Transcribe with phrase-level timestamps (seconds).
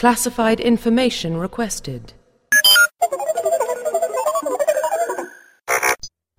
[0.00, 2.14] Classified information requested.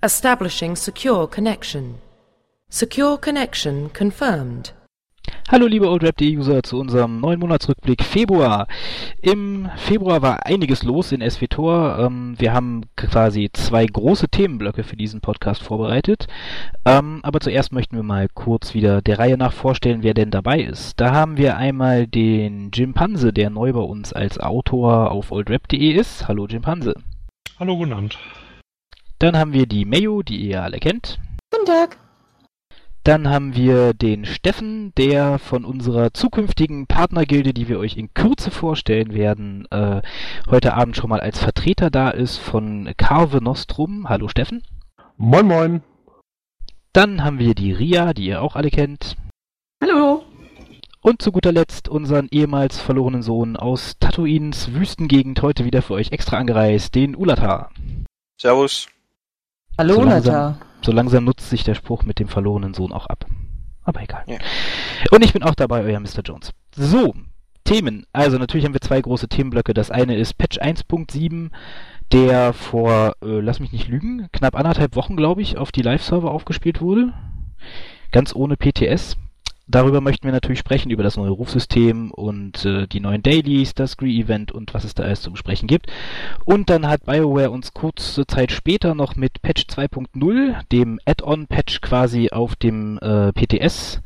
[0.02, 2.02] Establishing secure connection.
[2.72, 4.72] Secure connection confirmed.
[5.52, 8.68] Hallo liebe OldRap.de-User zu unserem neuen Monatsrückblick Februar.
[9.22, 12.00] Im Februar war einiges los in SWTOR.
[12.00, 16.28] Ähm, wir haben quasi zwei große Themenblöcke für diesen Podcast vorbereitet.
[16.86, 20.62] Ähm, aber zuerst möchten wir mal kurz wieder der Reihe nach vorstellen, wer denn dabei
[20.62, 20.98] ist.
[21.02, 25.92] Da haben wir einmal den Jim Panse, der neu bei uns als Autor auf oldrap.de
[25.92, 26.30] ist.
[26.30, 26.94] Hallo Jim Panse.
[27.60, 28.18] Hallo, guten Abend.
[29.20, 31.20] Dann haben wir die Mayo, die ihr alle kennt.
[31.52, 32.01] Guten Tag.
[33.04, 38.52] Dann haben wir den Steffen, der von unserer zukünftigen Partnergilde, die wir euch in Kürze
[38.52, 40.02] vorstellen werden, äh,
[40.50, 44.08] heute Abend schon mal als Vertreter da ist von Carve Nostrum.
[44.08, 44.62] Hallo Steffen.
[45.18, 45.82] Moin moin.
[46.94, 49.16] Dann haben wir die Ria, die ihr auch alle kennt.
[49.82, 50.24] Hallo.
[51.02, 56.12] Und zu guter Letzt unseren ehemals verlorenen Sohn aus Tatooines Wüstengegend heute wieder für euch
[56.12, 57.72] extra angereist, den Ulata.
[58.40, 58.88] Servus.
[59.80, 60.60] Hallo, So langsam- Nata.
[60.82, 63.26] So langsam nutzt sich der Spruch mit dem verlorenen Sohn auch ab.
[63.84, 64.24] Aber egal.
[64.28, 64.38] Ja.
[65.12, 66.22] Und ich bin auch dabei, euer Mr.
[66.24, 66.52] Jones.
[66.76, 67.14] So,
[67.64, 68.06] Themen.
[68.14, 69.74] Also natürlich haben wir zwei große Themenblöcke.
[69.74, 71.52] Das eine ist Patch 1.7,
[72.12, 76.32] der vor, äh, lass mich nicht lügen, knapp anderthalb Wochen, glaube ich, auf die Live-Server
[76.32, 77.14] aufgespielt wurde.
[78.12, 79.18] Ganz ohne PTS.
[79.72, 83.96] Darüber möchten wir natürlich sprechen, über das neue Rufsystem und äh, die neuen Dailies, das
[83.96, 85.88] Gree-Event und was es da alles zu besprechen gibt.
[86.44, 92.30] Und dann hat BioWare uns kurze Zeit später noch mit Patch 2.0, dem Add-on-Patch quasi
[92.32, 94.02] auf dem äh, PTS,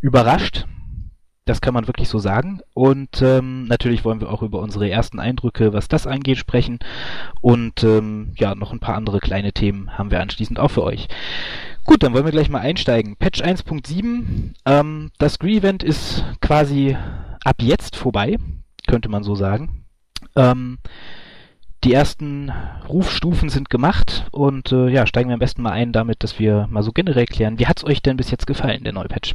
[0.00, 0.66] überrascht.
[1.44, 2.60] Das kann man wirklich so sagen.
[2.74, 6.78] Und ähm, natürlich wollen wir auch über unsere ersten Eindrücke, was das angeht, sprechen.
[7.40, 11.08] Und ähm, ja, noch ein paar andere kleine Themen haben wir anschließend auch für euch.
[11.88, 13.16] Gut, dann wollen wir gleich mal einsteigen.
[13.16, 14.52] Patch 1.7.
[14.66, 16.98] Ähm, das Gree-Event ist quasi
[17.42, 18.36] ab jetzt vorbei,
[18.86, 19.86] könnte man so sagen.
[20.36, 20.80] Ähm,
[21.84, 22.52] die ersten
[22.86, 26.66] Rufstufen sind gemacht und äh, ja, steigen wir am besten mal ein damit, dass wir
[26.68, 29.34] mal so generell klären, wie hat's euch denn bis jetzt gefallen, der neue Patch?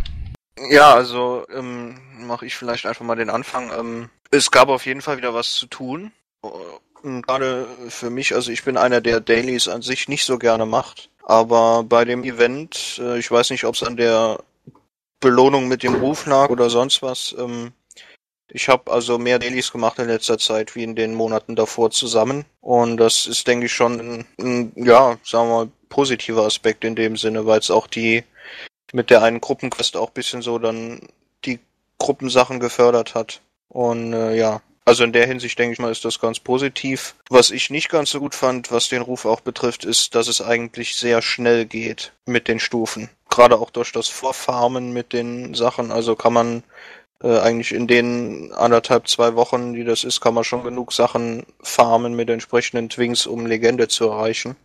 [0.69, 3.71] Ja, also ähm, mache ich vielleicht einfach mal den Anfang.
[3.75, 6.11] Ähm, es gab auf jeden Fall wieder was zu tun.
[6.43, 6.49] Äh,
[7.23, 11.09] Gerade für mich, also ich bin einer, der Dailies an sich nicht so gerne macht.
[11.23, 14.39] Aber bei dem Event, äh, ich weiß nicht, ob es an der
[15.19, 17.33] Belohnung mit dem Ruf lag oder sonst was.
[17.37, 17.71] Ähm,
[18.49, 22.45] ich habe also mehr Dailies gemacht in letzter Zeit wie in den Monaten davor zusammen.
[22.61, 26.95] Und das ist, denke ich, schon ein, ein ja, sagen wir mal, positiver Aspekt in
[26.95, 28.23] dem Sinne, weil es auch die
[28.91, 31.07] mit der einen Gruppenquest auch bisschen so dann
[31.45, 31.59] die
[31.97, 33.41] Gruppensachen gefördert hat.
[33.69, 37.15] Und äh, ja, also in der Hinsicht denke ich mal, ist das ganz positiv.
[37.29, 40.41] Was ich nicht ganz so gut fand, was den Ruf auch betrifft, ist, dass es
[40.41, 43.09] eigentlich sehr schnell geht mit den Stufen.
[43.29, 45.91] Gerade auch durch das Vorfarmen mit den Sachen.
[45.91, 46.63] Also kann man
[47.23, 51.45] äh, eigentlich in den anderthalb, zwei Wochen, die das ist, kann man schon genug Sachen
[51.61, 54.57] farmen mit entsprechenden Twings, um Legende zu erreichen.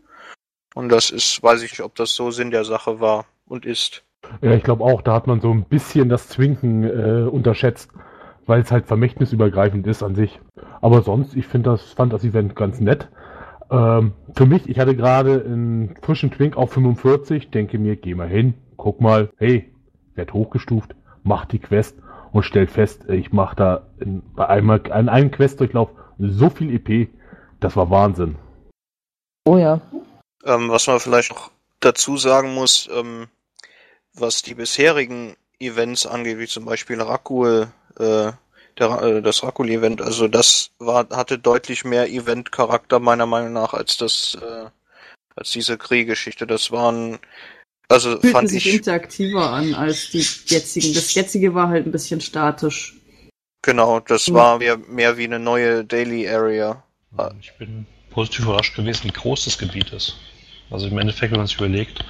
[0.74, 4.02] Und das ist, weiß ich nicht, ob das so Sinn der Sache war und ist.
[4.42, 7.88] Ja, ich glaube auch, da hat man so ein bisschen das Zwinken äh, unterschätzt,
[8.48, 10.40] weil es halt vermächtnisübergreifend ist an sich.
[10.80, 13.08] Aber sonst, ich finde das, fand das Event ganz nett.
[13.70, 18.28] Ähm, für mich, ich hatte gerade einen frischen Twink auf 45, denke mir, geh mal
[18.28, 19.72] hin, guck mal, hey,
[20.14, 21.98] werd hochgestuft, mach die Quest
[22.32, 27.10] und stell fest, ich mache da in, bei einmal an einem Questdurchlauf so viel EP,
[27.60, 28.36] das war Wahnsinn.
[29.44, 29.82] Oh ja.
[30.44, 31.50] Ähm, was man vielleicht noch
[31.80, 33.28] dazu sagen muss, ähm,
[34.14, 38.32] was die bisherigen Events angeht, wie zum Beispiel Rakul, äh,
[38.78, 43.96] der, äh, das Rakul-Event, also das war, hatte deutlich mehr Event-Charakter meiner Meinung nach als
[43.96, 44.66] das, äh,
[45.36, 46.46] als diese Krieggeschichte.
[46.46, 47.18] Das waren,
[47.88, 50.94] also fühlten fand sich ich, interaktiver an als die jetzigen.
[50.94, 52.94] Das jetzige war halt ein bisschen statisch.
[53.62, 54.34] genau, das Mhm.
[54.34, 56.82] war mehr, mehr wie eine neue Daily Area.
[57.40, 60.16] Ich bin positiv überrascht gewesen, wie groß das Gebiet ist.
[60.70, 62.04] Also im Endeffekt, wenn man sich überlegt,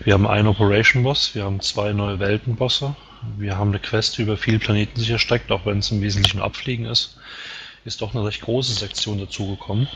[0.00, 2.96] wir haben einen Operation-Boss, wir haben zwei neue Welten-Bosse,
[3.36, 6.40] wir haben eine Quest, die über viele Planeten sich erstreckt, auch wenn es im Wesentlichen
[6.40, 7.18] Abfliegen ist,
[7.84, 9.88] ist doch eine recht große Sektion dazugekommen.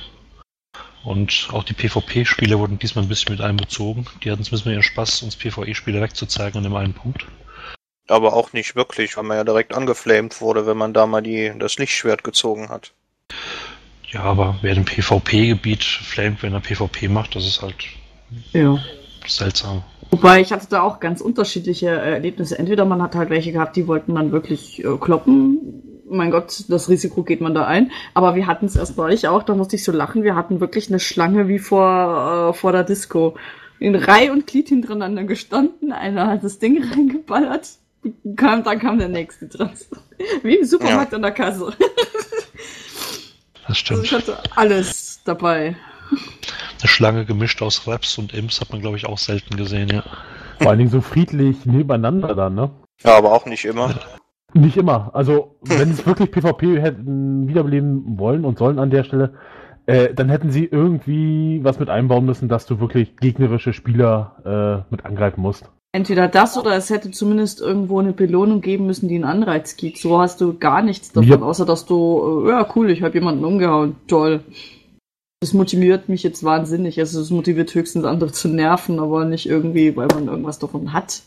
[1.04, 4.06] Und auch die PvP-Spiele wurden diesmal ein bisschen mit einbezogen.
[4.22, 7.26] Die hatten zumindest mal ihren Spaß, uns PvE-Spiele wegzuzeigen an dem einen Punkt.
[8.08, 11.52] Aber auch nicht wirklich, weil man ja direkt angeflamed wurde, wenn man da mal die,
[11.58, 12.92] das Lichtschwert gezogen hat.
[14.10, 17.84] Ja, aber wer den PvP-Gebiet flamet, wenn er PvP macht, das ist halt
[18.52, 18.78] Ja.
[19.26, 19.82] seltsam.
[20.14, 22.56] Wobei ich hatte da auch ganz unterschiedliche äh, Erlebnisse.
[22.56, 25.82] Entweder man hat halt welche gehabt, die wollten dann wirklich äh, kloppen.
[26.08, 27.90] Mein Gott, das Risiko geht man da ein.
[28.14, 30.22] Aber wir hatten es erst neulich auch, da musste ich so lachen.
[30.22, 33.34] Wir hatten wirklich eine Schlange wie vor, äh, vor der Disco.
[33.80, 35.90] In Reihe und Glied hintereinander gestanden.
[35.90, 37.70] Einer hat das Ding reingeballert.
[38.36, 39.70] Kam, dann kam der nächste dran.
[40.44, 41.72] Wie im Supermarkt an der Kasse.
[43.66, 44.12] Das Also ich stimmt.
[44.12, 45.74] hatte alles dabei.
[46.80, 50.02] Eine Schlange gemischt aus Raps und Imps hat man, glaube ich, auch selten gesehen, ja.
[50.58, 52.70] Vor allen Dingen so friedlich nebeneinander dann, ne?
[53.02, 53.94] Ja, aber auch nicht immer.
[54.56, 55.10] Nicht immer.
[55.14, 59.34] Also, wenn sie es wirklich PvP hätten wiederbeleben wollen und sollen an der Stelle,
[59.86, 64.92] äh, dann hätten sie irgendwie was mit einbauen müssen, dass du wirklich gegnerische Spieler äh,
[64.92, 65.68] mit angreifen musst.
[65.90, 69.98] Entweder das oder es hätte zumindest irgendwo eine Belohnung geben müssen, die einen Anreiz gibt.
[69.98, 71.42] So hast du gar nichts davon, Ja.
[71.42, 73.96] außer dass du, äh, ja cool, ich habe jemanden umgehauen.
[74.06, 74.44] Toll.
[75.44, 76.98] Das motiviert mich jetzt wahnsinnig.
[76.98, 81.20] Also es motiviert höchstens andere zu nerven, aber nicht irgendwie, weil man irgendwas davon hat.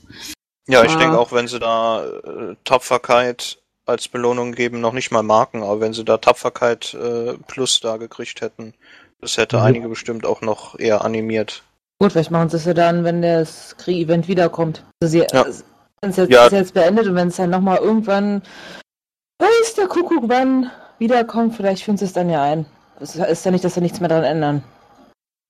[0.67, 0.97] Ja, ich Ah.
[0.97, 5.81] denke auch, wenn sie da äh, Tapferkeit als Belohnung geben, noch nicht mal Marken, aber
[5.81, 8.73] wenn sie da Tapferkeit äh, Plus da gekriegt hätten,
[9.21, 9.61] das hätte Mhm.
[9.63, 11.61] einige bestimmt auch noch eher animiert.
[11.99, 14.83] Gut, vielleicht machen sie es ja dann, wenn das Krieg-Event wiederkommt.
[14.99, 15.45] Also sie, Ja.
[16.01, 16.47] wenn es jetzt, Ja.
[16.47, 18.41] ist jetzt beendet und wenn es dann nochmal irgendwann,
[19.37, 22.65] weiß der Kuckuck wann, wiederkommt, vielleicht führen sie es dann ja ein.
[22.99, 24.63] Es ist ja nicht, dass sie nichts mehr daran ändern.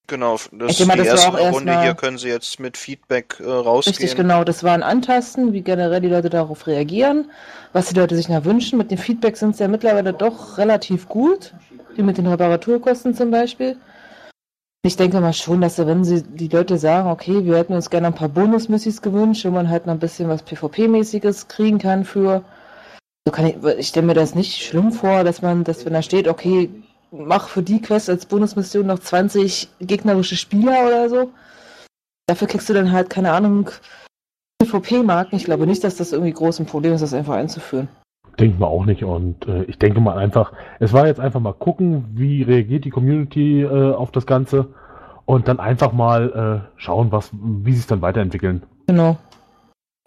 [0.08, 1.82] Genau, das Ich ist denke mal, die das erste Runde.
[1.82, 3.94] Hier können sie jetzt mit Feedback äh, rausgehen.
[3.98, 4.46] Richtig, genau.
[4.46, 7.30] Das war ein Antasten, wie generell die Leute darauf reagieren,
[7.74, 8.78] was die Leute sich nach wünschen.
[8.78, 11.54] Mit dem Feedback sind sie ja mittlerweile doch relativ gut,
[11.96, 13.76] wie mit den Reparaturkosten zum Beispiel.
[14.84, 18.08] Ich denke mal schon, dass wenn sie die Leute sagen, okay, wir hätten uns gerne
[18.08, 22.46] ein paar Bonus-Missis gewünscht, wo man halt noch ein bisschen was PvP-mäßiges kriegen kann für.
[23.28, 26.02] So kann ich, ich stelle mir das nicht schlimm vor, dass man, dass wenn da
[26.02, 26.70] steht, okay,
[27.12, 31.32] mach für die Quest als Bonusmission noch 20 gegnerische Spieler oder so.
[32.28, 33.70] Dafür kriegst du dann halt, keine Ahnung,
[34.62, 35.36] PvP-Marken.
[35.38, 37.88] Ich glaube nicht, dass das irgendwie groß ein Problem ist, das einfach einzuführen.
[38.40, 39.04] Denken wir auch nicht.
[39.04, 42.90] Und äh, ich denke mal einfach, es war jetzt einfach mal gucken, wie reagiert die
[42.90, 44.68] Community äh, auf das Ganze
[45.26, 48.64] und dann einfach mal äh, schauen, was, wie sie es dann weiterentwickeln.
[48.88, 49.18] Genau.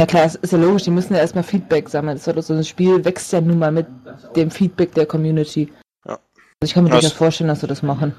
[0.00, 2.18] Ja klar, es ist ja logisch, die müssen ja erstmal Feedback sammeln.
[2.24, 3.86] Das so ein Spiel wächst ja nun mal mit
[4.34, 5.70] dem Feedback der Community.
[6.62, 8.12] Also ich kann mir Das- durchaus vorstellen, dass sie das machen.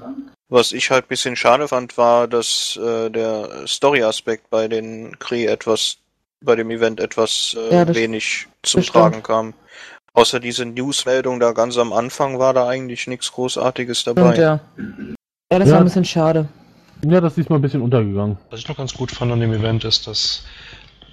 [0.48, 5.46] Was ich halt ein bisschen schade fand, war, dass äh, der Story-Aspekt bei den Kree
[5.46, 5.96] etwas,
[6.44, 8.94] bei dem Event etwas äh, Ja, wenig zum stimmt.
[8.96, 9.54] Tragen kam.
[10.14, 14.28] Außer diese Newsmeldung da ganz am Anfang war da eigentlich nichts Großartiges dabei.
[14.30, 14.60] Und ja.
[15.50, 15.74] Ja, das Ja.
[15.74, 16.48] war ein bisschen schade.
[17.04, 18.36] Ja, das ist diesmal ein bisschen untergegangen.
[18.50, 20.44] Was ich noch ganz gut fand an dem Event ist, dass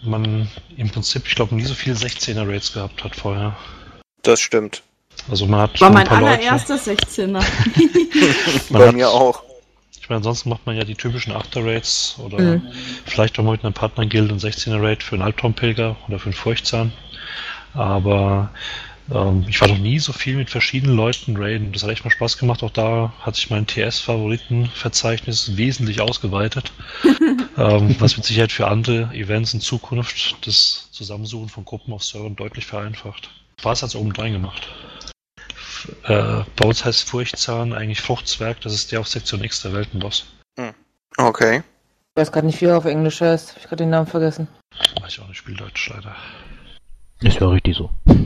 [0.04, 3.56] man im Prinzip, ich glaube, nie so viele 16er Raids gehabt hat vorher.
[4.24, 4.84] Das stimmt.
[5.30, 7.28] Also man hat War ein mein allererster 16er.
[8.72, 9.44] Man Bei hat- mir auch.
[10.02, 12.64] Ich meine, ansonsten macht man ja die typischen 8er Raids oder Mhm.
[13.06, 16.26] vielleicht auch mal mit einem Partner Guild und 16er Raid für einen Albtraumpilger oder für
[16.26, 16.92] einen Furchtzahn.
[17.76, 18.50] Aber
[19.14, 21.72] ähm, ich war noch nie so viel mit verschiedenen Leuten raiden.
[21.74, 22.64] Das hat echt mal Spaß gemacht.
[22.64, 26.72] Auch da hat sich mein TS-Favoritenverzeichnis wesentlich ausgeweitet.
[27.58, 32.36] ähm, was mit Sicherheit für andere Events in Zukunft das Zusammensuchen von Gruppen auf Servern
[32.36, 33.30] deutlich vereinfacht.
[33.60, 34.70] Spaß hat es obendrein gemacht.
[36.04, 40.26] Äh, bei uns heißt Furchtzahn eigentlich Fruchtzwerg, das ist der auf Sektion X der Weltenboss.
[41.18, 41.58] Okay.
[42.16, 43.50] Ich weiß gerade nicht, wie er auf Englisch heißt.
[43.50, 44.48] Ich habe gerade den Namen vergessen.
[45.02, 46.16] Weiß ich auch nicht, Spieldeutsch leider.
[47.22, 47.90] Ist ja richtig so.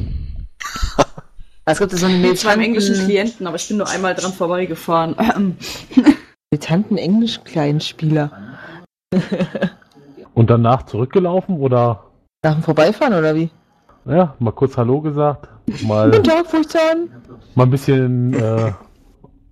[1.65, 4.13] Es gibt ja so einen Mit zwar im englischen Klienten, aber ich bin nur einmal
[4.15, 5.15] dran vorbeigefahren.
[5.17, 5.55] Ähm,
[6.51, 8.57] militanten Englisch-Kleinspieler.
[10.33, 12.11] Und danach zurückgelaufen oder,
[12.43, 13.49] Nach dem Vorbeifahren oder wie?
[14.05, 15.47] Ja, mal kurz Hallo gesagt,
[15.83, 17.09] mal, Guten Tag, Furchtzahn.
[17.55, 18.75] mal ein bisschen, äh, ein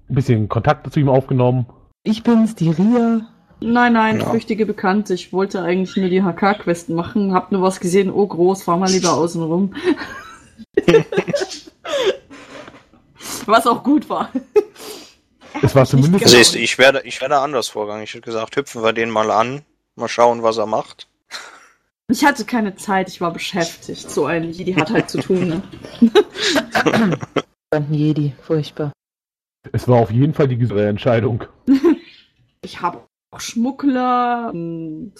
[0.09, 1.65] bisschen Kontakt zu ihm aufgenommen.
[2.03, 3.21] Ich bin's, die Ria.
[3.61, 4.29] Nein, nein, Ja.
[4.29, 5.13] flüchtige Bekannte.
[5.13, 8.89] Ich wollte eigentlich nur die HK-Quest machen, hab nur was gesehen, oh groß, fahr mal
[8.89, 9.75] lieber außen rum.
[13.45, 14.29] was auch gut war.
[15.61, 16.27] Es war zumindest.
[16.29, 18.03] Siehst du, ich werde, ich werde anders vorgegangen.
[18.03, 19.61] Ich hätte gesagt, hüpfen wir den mal an,
[19.95, 21.07] mal schauen, was er macht.
[22.11, 24.11] Ich hatte keine Zeit, ich war beschäftigt.
[24.11, 25.61] So ein Jedi hat halt zu tun, ne?
[27.73, 28.91] Ein Jedi, furchtbar.
[29.71, 31.45] es war auf jeden Fall die gesündere Entscheidung.
[32.63, 32.99] Ich habe
[33.31, 35.13] auch Schmuggler und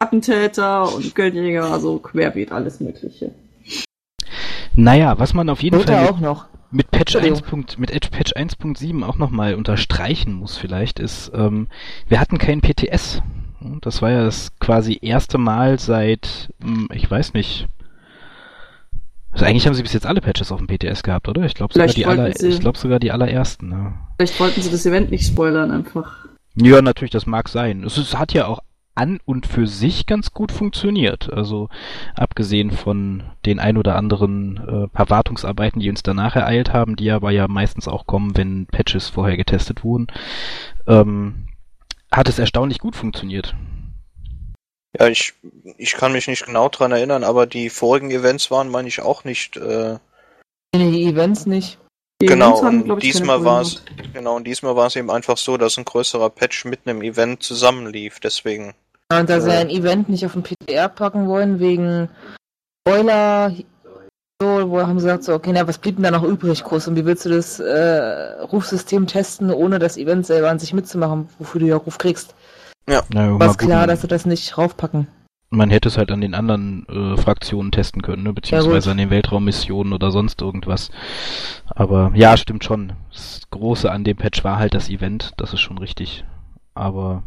[0.00, 3.32] Attentäter und Geldjäger, also querbeet alles Mögliche.
[4.74, 6.46] Naja, was man auf jeden Wird Fall mit, auch noch.
[6.72, 7.26] mit Patch 1.
[7.26, 7.66] Entschuldigung.
[7.78, 11.68] mit Edge Patch 1.7 auch nochmal unterstreichen muss vielleicht, ist, ähm,
[12.08, 13.22] wir hatten kein PTS.
[13.82, 17.68] Das war ja das quasi erste Mal seit, hm, ich weiß nicht,
[19.32, 21.44] also eigentlich haben sie bis jetzt alle Patches auf dem PTS gehabt, oder?
[21.44, 23.68] Ich glaube sogar die wollten aller, sie- ich glaube sogar die allerersten.
[23.68, 23.94] Ne?
[24.16, 26.26] Vielleicht wollten sie das Event nicht spoilern einfach.
[26.56, 27.84] Ja, natürlich, das mag sein.
[27.84, 28.58] Es, ist, hat ja auch
[28.96, 31.32] an und für sich ganz gut funktioniert.
[31.32, 31.68] Also
[32.16, 37.10] abgesehen von den ein oder anderen äh, paar Wartungsarbeiten, die uns danach ereilt haben, die
[37.12, 40.08] aber ja meistens auch kommen, wenn Patches vorher getestet wurden,
[40.88, 41.46] ähm,
[42.12, 43.54] hat es erstaunlich gut funktioniert.
[44.98, 45.34] Ja, ich,
[45.78, 49.24] ich kann mich nicht genau dran erinnern, aber die vorigen Events waren, meine ich, auch
[49.24, 49.56] nicht.
[49.56, 49.98] Äh,
[50.74, 51.78] Nee, die Events nicht.
[52.22, 55.36] Die Genau, Events haben, und diesmal war es genau, und diesmal war es eben einfach
[55.36, 58.74] so, dass ein größerer Patch mitten im Event zusammenlief, deswegen.
[59.10, 59.58] Und da sie Äh.
[59.58, 62.08] ein Event nicht auf den PTR packen wollen, wegen
[62.86, 63.52] Spoiler,
[64.40, 66.88] so, wo haben sie gesagt, so, okay, na, was blieb denn da noch übrig, groß?
[66.88, 71.28] Und wie willst du das äh, Rufsystem testen, ohne das Event selber an sich mitzumachen,
[71.38, 72.34] wofür du ja Ruf kriegst?
[72.86, 75.06] Na, War klar, dass sie das nicht raufpacken.
[75.50, 78.32] man hätte es halt an den anderen äh, Fraktionen testen können, ne?
[78.32, 78.92] beziehungsweise gut.
[78.92, 80.90] an den Weltraummissionen oder sonst irgendwas.
[81.66, 82.94] Aber ja, stimmt schon.
[83.12, 86.24] Das Große an dem Patch war halt das Event, das ist schon richtig.
[86.74, 87.24] Aber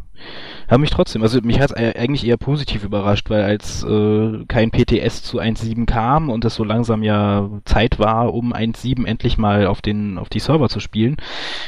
[0.69, 4.71] ja, mich trotzdem, also mich hat es eigentlich eher positiv überrascht, weil als äh, kein
[4.71, 9.67] PTS zu 1.7 kam und es so langsam ja Zeit war, um 1.7 endlich mal
[9.67, 11.17] auf den auf die Server zu spielen,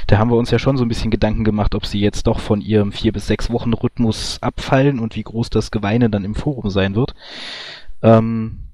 [0.07, 2.39] da haben wir uns ja schon so ein bisschen Gedanken gemacht, ob sie jetzt doch
[2.39, 6.35] von ihrem vier bis sechs Wochen Rhythmus abfallen und wie groß das Geweine dann im
[6.35, 7.13] Forum sein wird.
[8.01, 8.64] Ähm,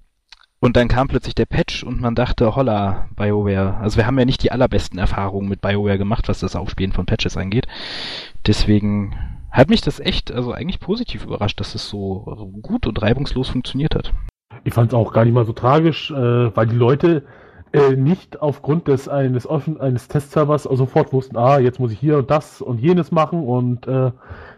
[0.61, 3.77] und dann kam plötzlich der Patch und man dachte, holla, BioWare.
[3.81, 7.07] Also wir haben ja nicht die allerbesten Erfahrungen mit BioWare gemacht, was das Aufspielen von
[7.07, 7.67] Patches angeht.
[8.45, 9.15] Deswegen
[9.49, 13.95] hat mich das echt, also eigentlich positiv überrascht, dass es so gut und reibungslos funktioniert
[13.95, 14.13] hat.
[14.63, 17.23] Ich fand es auch gar nicht mal so tragisch, äh, weil die Leute
[17.73, 22.19] äh, nicht aufgrund des eines offen eines Testservers sofort wussten, ah, jetzt muss ich hier
[22.19, 24.11] und das und jenes machen und äh,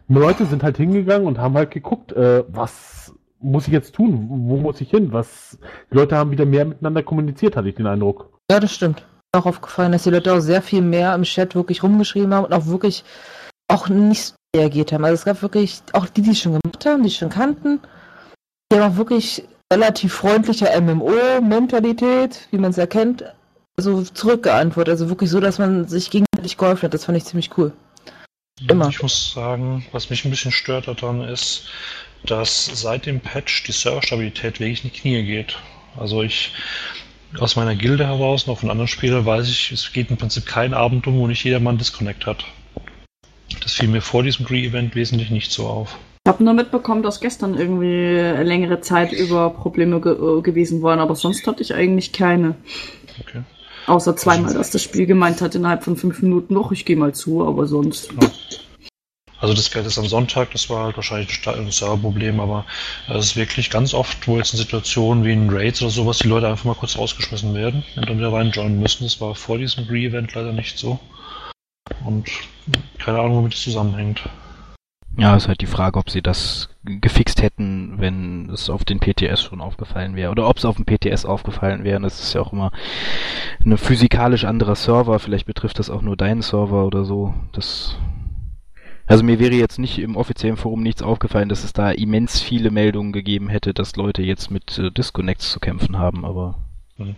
[0.09, 4.57] Leute sind halt hingegangen und haben halt geguckt, äh, was muss ich jetzt tun, wo
[4.57, 5.57] muss ich hin, was
[5.91, 8.29] die Leute haben wieder mehr miteinander kommuniziert, hatte ich den Eindruck.
[8.49, 9.05] Ja, das stimmt.
[9.33, 12.53] Auch aufgefallen, dass die Leute auch sehr viel mehr im Chat wirklich rumgeschrieben haben und
[12.53, 13.03] auch wirklich
[13.67, 15.03] auch nicht reagiert haben.
[15.03, 17.79] Also es gab wirklich auch die, die es schon gemacht haben, die es schon kannten,
[18.71, 23.23] die haben auch wirklich relativ freundliche MMO-Mentalität, wie man es erkennt,
[23.77, 24.91] also zurückgeantwortet.
[24.91, 26.93] Also wirklich so, dass man sich gegenseitig geholfen hat.
[26.93, 27.73] Das fand ich ziemlich cool.
[28.67, 28.89] Immer.
[28.89, 31.69] Ich muss sagen, was mich ein bisschen stört daran ist,
[32.25, 35.57] dass seit dem Patch die Serverstabilität wirklich in die Knie geht.
[35.97, 36.51] Also ich
[37.39, 40.73] aus meiner Gilde heraus, noch von anderen Spielern, weiß ich, es geht im Prinzip kein
[40.73, 42.45] Abend um, wo nicht jedermann Disconnect hat.
[43.61, 45.97] Das fiel mir vor diesem Gree-Event wesentlich nicht so auf.
[46.25, 50.99] Ich habe nur mitbekommen, dass gestern irgendwie längere Zeit über Probleme ge äh, gewesen waren,
[50.99, 52.55] aber sonst hatte ich eigentlich keine.
[53.19, 53.41] Okay.
[53.87, 57.13] Außer zweimal, dass das Spiel gemeint hat innerhalb von fünf Minuten noch, ich gehe mal
[57.13, 58.13] zu, aber sonst.
[59.43, 62.65] Also das Geld ist am Sonntag, das war halt wahrscheinlich ein Serverproblem, aber
[63.09, 66.29] es ist wirklich ganz oft, wo jetzt in Situationen wie in Raids oder sowas die
[66.29, 69.03] Leute einfach mal kurz rausgeschmissen werden und dann wieder reinjoinen müssen.
[69.03, 70.97] Das war vor diesem Re-Event leider nicht so.
[72.05, 72.29] Und
[72.99, 74.21] keine Ahnung, womit es zusammenhängt.
[75.17, 79.43] Ja, ist halt die Frage, ob sie das gefixt hätten, wenn es auf den PTS
[79.43, 80.31] schon aufgefallen wäre.
[80.31, 81.99] Oder ob es auf dem PTS aufgefallen wäre.
[81.99, 82.71] Das ist ja auch immer
[83.65, 85.19] ein physikalisch anderer Server.
[85.19, 87.33] Vielleicht betrifft das auch nur deinen Server oder so.
[87.51, 87.97] Das
[89.07, 92.71] also mir wäre jetzt nicht im offiziellen Forum nichts aufgefallen, dass es da immens viele
[92.71, 96.55] Meldungen gegeben hätte, dass Leute jetzt mit äh, Disconnects zu kämpfen haben, aber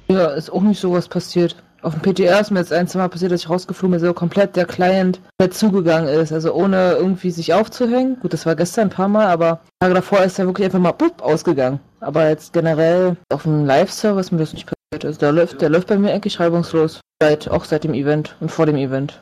[0.08, 1.56] Ja, ist auch nicht sowas passiert.
[1.82, 4.12] Auf dem PTR ist mir jetzt ein, zwei Mal passiert, dass ich rausgeflogen bin, so
[4.16, 6.32] komplett der Client komplett zugegangen ist.
[6.34, 8.18] Also ohne irgendwie sich aufzuhängen.
[8.20, 10.94] Gut, das war gestern ein paar Mal, aber Tage davor ist er wirklich einfach mal
[10.94, 11.80] bupp, ausgegangen.
[12.00, 15.06] Aber jetzt generell auf dem Live-Server ist mir das nicht passiert.
[15.06, 17.02] Also der läuft, der läuft bei mir eigentlich reibungslos.
[17.22, 19.22] Seit, auch seit dem Event und vor dem Event.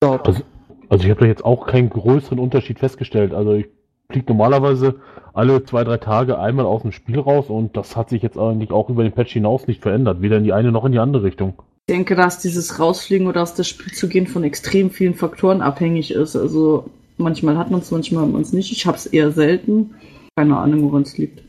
[0.00, 0.28] Überhaupt.
[0.28, 0.42] Also,
[0.88, 3.32] also ich habe da jetzt auch keinen größeren Unterschied festgestellt.
[3.32, 3.66] Also ich
[4.10, 4.96] fliege normalerweise
[5.32, 8.70] alle zwei, drei Tage einmal aus dem Spiel raus und das hat sich jetzt eigentlich
[8.70, 10.22] auch über den Patch hinaus nicht verändert.
[10.22, 11.54] Weder in die eine noch in die andere Richtung.
[11.86, 15.60] Ich denke, dass dieses Rausfliegen oder aus das Spiel zu gehen von extrem vielen Faktoren
[15.60, 16.36] abhängig ist.
[16.36, 16.88] Also
[17.18, 18.72] manchmal hat man es, manchmal hat man es nicht.
[18.72, 19.94] Ich habe es eher selten.
[20.36, 21.42] Keine Ahnung, woran es liegt.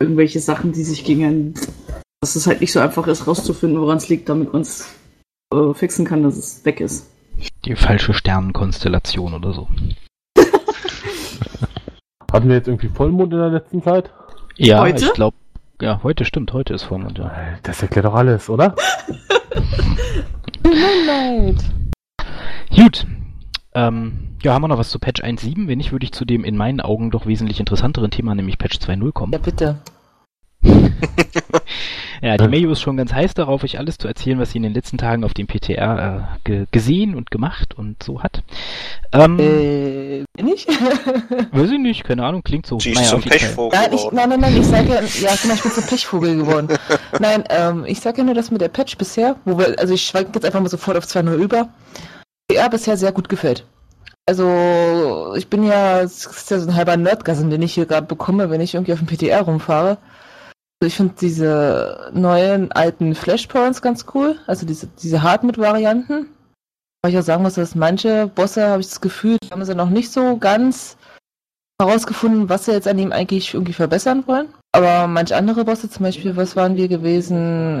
[0.00, 1.54] Irgendwelche Sachen, die sich gegen einen...
[2.22, 4.94] Dass es halt nicht so einfach ist, rauszufinden, woran es liegt, damit man es
[5.54, 7.08] äh, fixen kann, dass es weg ist.
[7.64, 9.68] Die falsche Sternenkonstellation oder so.
[12.32, 14.10] Hatten wir jetzt irgendwie Vollmond in der letzten Zeit?
[14.56, 15.04] Ja, Heute?
[15.04, 15.36] ich glaube,
[15.80, 17.32] ja, heute stimmt, heute ist Vollmond, ja.
[17.62, 18.74] Das erklärt doch alles, oder?
[20.62, 21.56] Leid.
[22.74, 23.06] Gut.
[23.74, 25.68] Ähm, ja, haben wir noch was zu Patch 1.7?
[25.68, 28.76] Wenn nicht, würde ich zu dem in meinen Augen doch wesentlich interessanteren Thema, nämlich Patch
[28.78, 29.32] 2.0 kommen.
[29.32, 29.78] Ja, bitte.
[32.22, 34.62] Ja, die Mayo ist schon ganz heiß darauf, euch alles zu erzählen, was sie in
[34.62, 38.42] den letzten Tagen auf dem PTR äh, ge gesehen und gemacht und so hat.
[39.12, 40.66] Ähm, Äh, bin ich?
[41.52, 42.78] weiß ich nicht, keine Ahnung, klingt so.
[42.78, 43.48] Sie ist Naja, zum auf jeden Fall.
[43.48, 46.36] Pechvogel Nein, ich, nein, nein, nein, ich sage ja, ja, genau, ich bin zum Pechvogel
[46.36, 46.68] geworden.
[47.18, 50.02] Nein, ähm, ich sage ja nur, dass mir der Patch bisher, wo wir, also ich
[50.02, 51.68] schwanke jetzt einfach mal sofort auf 2.0 über,
[52.52, 53.64] ja, bisher sehr gut gefällt.
[54.26, 58.06] Also, ich bin ja, es ist ja so ein halber Nerdgasm, den ich hier gerade
[58.06, 59.98] bekomme, wenn ich irgendwie auf dem PTR rumfahre.
[60.82, 66.28] Also ich finde diese neuen alten Flashpoints ganz cool, also diese, diese Hardmode-Varianten.
[67.02, 69.90] Aber ich auch sagen muss, dass manche Bosse, habe ich das Gefühl, haben sie noch
[69.90, 70.96] nicht so ganz
[71.80, 74.48] herausgefunden, was sie jetzt an ihm eigentlich irgendwie verbessern wollen.
[74.72, 77.80] Aber manche andere Bosse, zum Beispiel, was waren wir gewesen?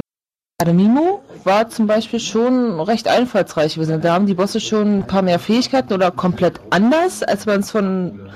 [0.60, 4.02] Ademimo war zum Beispiel schon recht einfallsreich gewesen.
[4.02, 7.70] Da haben die Bosse schon ein paar mehr Fähigkeiten oder komplett anders, als man es
[7.70, 8.30] von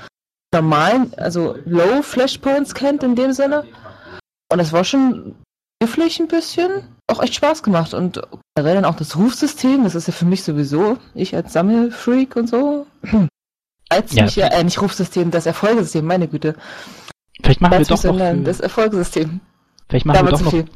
[0.51, 3.63] normalen, also Low Flashpoints kennt in dem Sinne.
[4.51, 5.35] Und es war schon
[5.79, 7.93] knifflig ein bisschen, auch echt Spaß gemacht.
[7.93, 8.21] Und
[8.55, 12.49] generell dann auch das Rufsystem, das ist ja für mich sowieso, ich als Sammelfreak und
[12.49, 12.87] so,
[13.89, 16.55] als Ja, mich ja, äh, nicht Rufsystem, das Erfolgesystem, meine Güte.
[17.41, 19.41] Vielleicht machen wir Als doch mich, noch für, das Erfolgesystem.
[19.89, 20.65] vielleicht machen wir doch noch viel.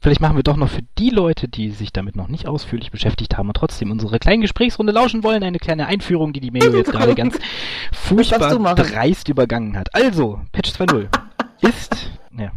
[0.00, 3.36] Vielleicht machen wir doch noch für die Leute, die sich damit noch nicht ausführlich beschäftigt
[3.36, 6.92] haben und trotzdem unsere kleinen Gesprächsrunde lauschen wollen, eine kleine Einführung, die die Mail jetzt
[6.92, 7.36] gerade ganz
[7.92, 9.92] furchtbar dreist übergangen hat.
[9.96, 11.08] Also, Patch 2.0
[11.68, 12.10] ist...
[12.38, 12.52] Ja.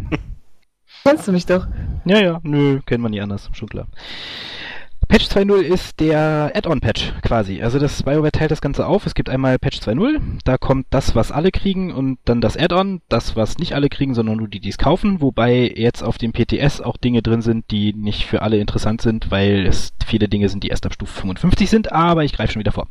[1.04, 1.68] Kennst du mich doch?
[2.06, 3.88] ja, ja, nö, kennen wir nie anders, schon klar.
[5.12, 7.62] Patch 2.0 ist der Add-on-Patch quasi.
[7.62, 9.06] Also das BioWare teilt das Ganze auf.
[9.06, 13.02] Es gibt einmal Patch 2.0, da kommt das, was alle kriegen und dann das Add-on,
[13.10, 15.20] das, was nicht alle kriegen, sondern nur die, die es kaufen.
[15.20, 19.30] Wobei jetzt auf dem PTS auch Dinge drin sind, die nicht für alle interessant sind,
[19.32, 22.62] weil es viele Dinge sind, die erst ab Stufe 55 sind, aber ich greife schon
[22.62, 22.88] wieder vor.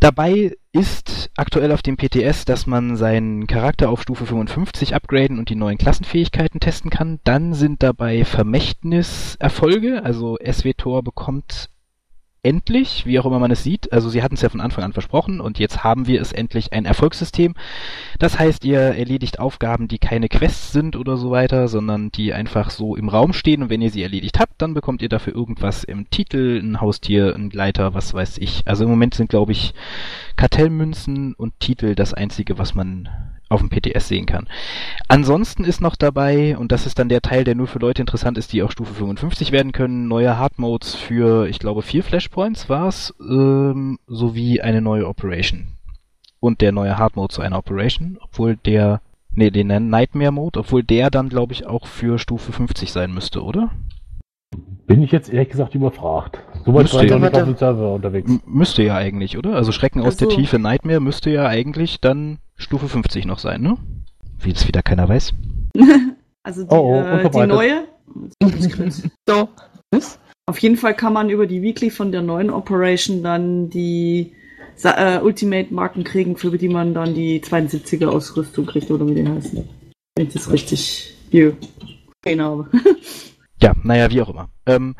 [0.00, 5.48] Dabei ist aktuell auf dem PTS, dass man seinen Charakter auf Stufe 55 upgraden und
[5.48, 7.18] die neuen Klassenfähigkeiten testen kann.
[7.24, 11.68] Dann sind dabei Vermächtniserfolge, also SWTOR bekommt
[12.42, 14.92] endlich, wie auch immer man es sieht, also sie hatten es ja von Anfang an
[14.92, 17.54] versprochen und jetzt haben wir es endlich ein Erfolgssystem.
[18.18, 22.70] Das heißt, ihr erledigt Aufgaben, die keine Quests sind oder so weiter, sondern die einfach
[22.70, 25.84] so im Raum stehen und wenn ihr sie erledigt habt, dann bekommt ihr dafür irgendwas
[25.84, 28.62] im Titel, ein Haustier, ein Gleiter, was weiß ich.
[28.66, 29.74] Also im Moment sind, glaube ich,
[30.36, 33.08] Kartellmünzen und Titel das einzige, was man
[33.48, 34.46] auf dem PTS sehen kann.
[35.08, 38.38] Ansonsten ist noch dabei, und das ist dann der Teil, der nur für Leute interessant
[38.38, 42.68] ist, die auch Stufe 55 werden können, neue Hard Modes für, ich glaube, vier Flashpoints
[42.68, 45.68] war's, ähm, sowie eine neue Operation.
[46.40, 49.00] Und der neue Hard Mode zu einer Operation, obwohl der,
[49.32, 53.42] nee, den Nightmare Mode, obwohl der dann, glaube ich, auch für Stufe 50 sein müsste,
[53.42, 53.70] oder?
[54.88, 56.38] Bin ich jetzt ehrlich gesagt überfragt.
[56.64, 57.18] So weit Müsste war ich ja.
[57.18, 58.28] noch nicht auf dem Server unterwegs.
[58.28, 59.54] M müsste ja eigentlich, oder?
[59.54, 63.60] Also Schrecken aus der Also- Tiefe Nightmare müsste ja eigentlich dann Stufe 50 noch sein,
[63.60, 63.76] ne?
[64.40, 65.34] Wie das wieder keiner weiß.
[66.44, 67.84] Also die, Oh, oh, äh, die neue.
[69.28, 69.48] So.
[69.90, 70.18] Was?
[70.46, 74.32] Auf jeden Fall kann man über die Weekly von der neuen Operation dann die
[74.82, 79.68] äh, Ultimate-Marken kriegen, für die man dann die 72er Ausrüstung kriegt, oder wie die heißen.
[80.16, 81.54] Wenn ich das richtig hier
[82.24, 82.68] habe.
[83.60, 84.48] Ja, naja, wie auch immer.
[84.66, 84.94] Ähm,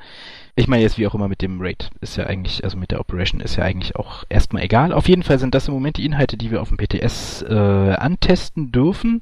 [0.56, 2.98] ich meine jetzt wie auch immer mit dem Raid ist ja eigentlich, also mit der
[2.98, 4.92] Operation ist ja eigentlich auch erstmal egal.
[4.92, 7.54] Auf jeden Fall sind das im Moment die Inhalte, die wir auf dem PTS äh,
[7.54, 9.20] antesten dürfen,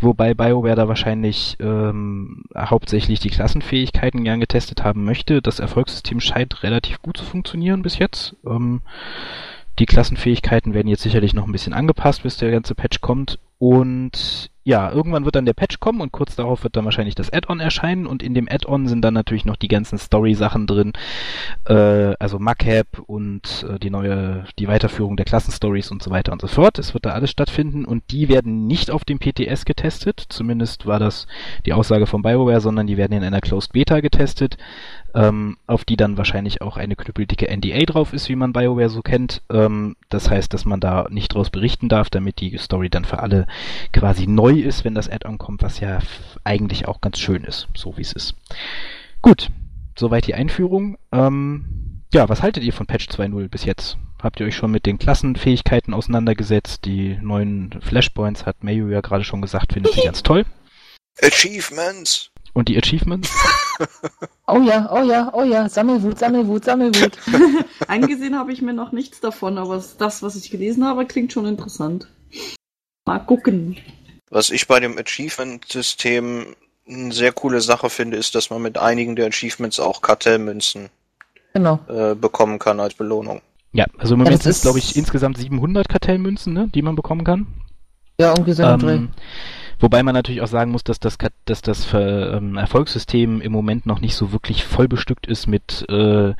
[0.00, 5.42] wobei BioWare da wahrscheinlich ähm, hauptsächlich die Klassenfähigkeiten gern getestet haben möchte.
[5.42, 8.34] Das Erfolgssystem scheint relativ gut zu funktionieren bis jetzt.
[8.46, 8.80] Ähm,
[9.80, 13.38] die Klassenfähigkeiten werden jetzt sicherlich noch ein bisschen angepasst, bis der ganze Patch kommt.
[13.58, 17.32] Und ja, irgendwann wird dann der Patch kommen und kurz darauf wird dann wahrscheinlich das
[17.32, 20.92] Add-on erscheinen und in dem Add-on sind dann natürlich noch die ganzen Story-Sachen drin,
[21.66, 26.40] äh, also Macap und äh, die neue, die Weiterführung der Klassenstories und so weiter und
[26.40, 26.78] so fort.
[26.78, 30.98] Es wird da alles stattfinden und die werden nicht auf dem PTS getestet, zumindest war
[30.98, 31.26] das
[31.66, 34.56] die Aussage von BioWare, sondern die werden in einer Closed Beta getestet,
[35.14, 39.02] ähm, auf die dann wahrscheinlich auch eine knüppeldicke NDA drauf ist, wie man BioWare so
[39.02, 39.42] kennt.
[39.50, 43.20] Ähm, das heißt, dass man da nicht draus berichten darf, damit die Story dann für
[43.20, 43.46] alle
[43.92, 45.98] quasi neu ist, wenn das Add-on kommt, was ja
[46.44, 48.34] eigentlich auch ganz schön ist, so wie es ist.
[49.22, 49.50] Gut,
[49.98, 50.96] soweit die Einführung.
[51.12, 53.96] Ähm, ja, was haltet ihr von Patch 2.0 bis jetzt?
[54.22, 56.84] Habt ihr euch schon mit den Klassenfähigkeiten auseinandergesetzt?
[56.84, 60.44] Die neuen Flashpoints hat Mayu ja gerade schon gesagt, findet sie ganz toll.
[61.22, 62.30] Achievements!
[62.52, 63.32] Und die Achievements?
[64.46, 65.68] Oh ja, oh ja, oh ja.
[65.68, 67.16] Sammelwut, Sammelwut, Sammelwut.
[67.88, 71.46] Angesehen habe ich mir noch nichts davon, aber das, was ich gelesen habe, klingt schon
[71.46, 72.08] interessant.
[73.06, 73.76] Mal gucken.
[74.30, 76.54] Was ich bei dem Achievement-System
[76.88, 80.88] eine sehr coole Sache finde, ist, dass man mit einigen der Achievements auch Kartellmünzen
[81.54, 81.78] genau.
[81.88, 83.40] äh, bekommen kann als Belohnung.
[83.72, 86.68] Ja, also im Ja, Moment das sind es, ist- glaube ich, insgesamt 700 Kartellmünzen, ne,
[86.74, 87.46] die man bekommen kann.
[88.20, 88.64] Ja, irgendwie so.
[88.64, 89.10] Ähm,
[89.80, 93.52] wobei man natürlich auch sagen muss, dass das, Kat- dass das Ver- ähm, Erfolgssystem im
[93.52, 96.34] Moment noch nicht so wirklich voll bestückt ist mit, äh,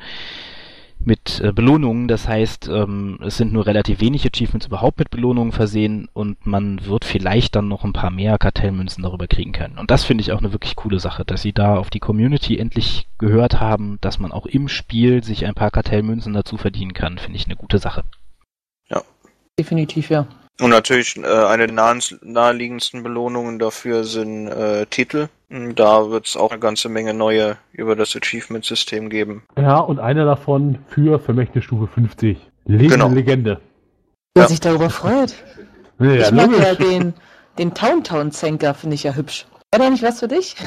[1.03, 2.07] mit äh, Belohnungen.
[2.07, 6.85] Das heißt, ähm, es sind nur relativ wenig Achievements überhaupt mit Belohnungen versehen und man
[6.85, 9.79] wird vielleicht dann noch ein paar mehr Kartellmünzen darüber kriegen können.
[9.79, 12.57] Und das finde ich auch eine wirklich coole Sache, dass sie da auf die Community
[12.57, 17.17] endlich gehört haben, dass man auch im Spiel sich ein paar Kartellmünzen dazu verdienen kann.
[17.17, 18.03] Finde ich eine gute Sache.
[19.59, 20.27] Definitiv, ja.
[20.61, 25.27] Und natürlich äh, eine der nahens- naheliegendsten Belohnungen dafür sind äh, Titel.
[25.49, 29.43] Da wird es auch eine ganze Menge neue über das Achievement-System geben.
[29.57, 32.37] Ja, und einer davon für Vermächtnis Stufe 50.
[32.65, 33.09] Lebende Genau.
[33.09, 33.59] Legende.
[34.35, 34.49] Wer Ja.
[34.49, 35.33] sich darüber freut.
[35.99, 37.13] Ja, ich mag ja den,
[37.57, 39.45] den Town Town Zenker, finde ich ja hübsch.
[39.71, 40.55] War da nicht was für dich?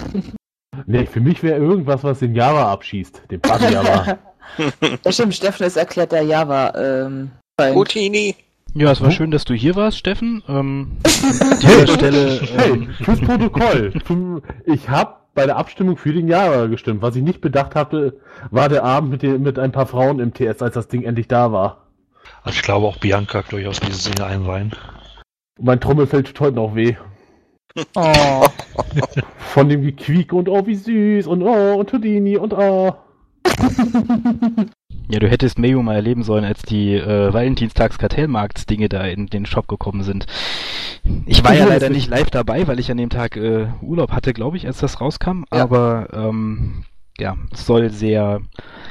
[0.87, 3.23] Nee, für mich wäre irgendwas, was den Java abschießt.
[3.31, 4.19] Den Party Java.
[5.05, 6.73] Ja, stimmt, Steffen ist erklärt der Java.
[6.77, 7.77] Ähm, Feind.
[8.75, 9.15] Ja, es war Hm?
[9.15, 10.43] schön, dass du hier warst, Steffen.
[10.49, 12.41] Ähm, an dieser Stelle.
[12.57, 13.93] Hey, Ähm, fürs Protokoll.
[14.67, 17.03] Ich habe bei der Abstimmung für den Java gestimmt.
[17.03, 20.33] Was ich nicht bedacht hatte, war der Abend mit, den, mit ein paar Frauen im
[20.35, 21.87] TS, als das Ding endlich da war.
[22.43, 24.73] Also ich glaube auch Bianca hat durchaus diese Dinge einreihen.
[25.61, 26.97] Mein Trommelfell tut heute noch weh.
[27.97, 28.47] Oh.
[29.39, 32.95] Von dem Gequiek und oh, wie süß und oh, und Houdini und oh.
[35.09, 39.69] ja, du hättest Mayo mal erleben sollen, als die äh, Valentinstags-Kartellmarkts-Dinge da in den Shop
[39.69, 40.27] gekommen sind.
[41.27, 42.09] Ich war ja leider nicht.
[42.09, 45.45] live dabei, weil ich an dem Tag äh, Urlaub hatte, glaube ich, als das rauskam.
[45.53, 45.63] Ja.
[45.63, 46.85] Aber ähm,
[47.19, 48.41] ja, es soll sehr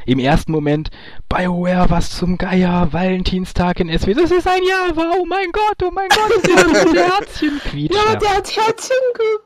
[0.05, 0.91] im ersten Moment
[1.29, 5.91] BioWare, was zum Geier, Valentinstag in SW, das ist ein Java, oh mein Gott, oh
[5.91, 7.95] mein Gott, ist ja das rote Herzchen quietscht.
[7.95, 9.39] Ja, der hat Herzchen ge...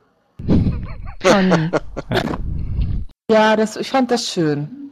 [3.30, 4.87] Ja, das, ich fand das schön.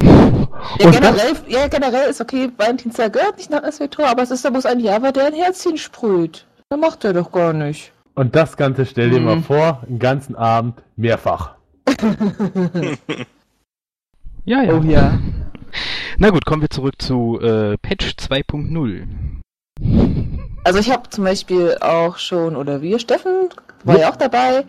[0.80, 4.44] Ja, Und generell, ja, generell ist okay, Valentinstag gehört nicht nach SWTOR, aber es ist,
[4.46, 6.46] da muss ein Java, der ein Herzchen sprüht.
[6.70, 7.92] Das macht er doch gar nicht.
[8.16, 9.26] Und das Ganze stell dir Mhm.
[9.26, 11.56] mal vor, den ganzen Abend mehrfach.
[14.48, 14.74] Ja, ja.
[14.74, 15.18] Oh ja.
[16.20, 19.08] Na gut, kommen wir zurück zu äh, Patch 2.0.
[20.64, 23.50] Also ich habe zum Beispiel auch schon, oder wir, Steffen,
[23.84, 24.66] war ja auch dabei.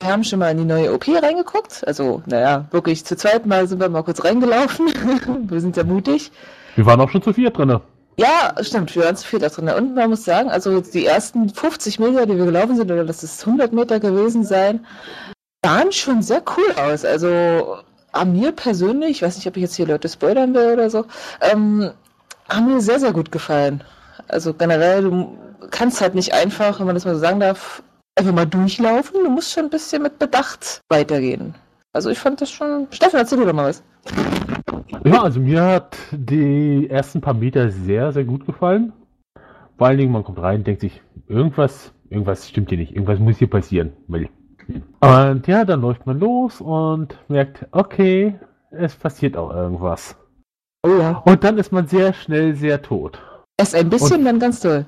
[0.00, 1.86] Wir haben schon mal in die neue OP reingeguckt.
[1.86, 4.86] Also, naja, wirklich zu zweit mal sind wir mal kurz reingelaufen.
[5.48, 6.30] wir sind ja mutig.
[6.76, 7.80] Wir waren auch schon zu viert drinne.
[8.16, 9.68] Ja, stimmt, wir waren zu viel da drin.
[9.68, 13.22] Und man muss sagen, also die ersten 50 Meter, die wir gelaufen sind, oder das
[13.22, 14.84] ist 100 Meter gewesen sein,
[15.64, 17.04] sahen schon sehr cool aus.
[17.04, 17.78] Also
[18.12, 21.04] an mir persönlich, ich weiß nicht, ob ich jetzt hier Leute spoilern will oder so,
[21.40, 21.90] ähm,
[22.48, 23.84] haben mir sehr, sehr gut gefallen.
[24.26, 25.38] Also generell, du
[25.70, 27.82] kannst halt nicht einfach, wenn man das mal so sagen darf,
[28.18, 29.24] einfach mal durchlaufen.
[29.24, 31.54] Du musst schon ein bisschen mit Bedacht weitergehen.
[31.92, 32.86] Also ich fand das schon...
[32.90, 33.82] Steffen, erzähl du doch mal was.
[35.04, 38.92] Ja, also mir hat die ersten paar Meter sehr, sehr gut gefallen.
[39.76, 43.38] Vor allen Dingen, man kommt rein, denkt sich, irgendwas, irgendwas stimmt hier nicht, irgendwas muss
[43.38, 43.92] hier passieren.
[45.00, 48.38] Und ja, dann läuft man los und merkt, okay,
[48.70, 50.16] es passiert auch irgendwas.
[50.82, 51.22] Oh ja.
[51.24, 53.20] Und dann ist man sehr schnell sehr tot.
[53.60, 54.86] Erst ein bisschen, dann ganz toll.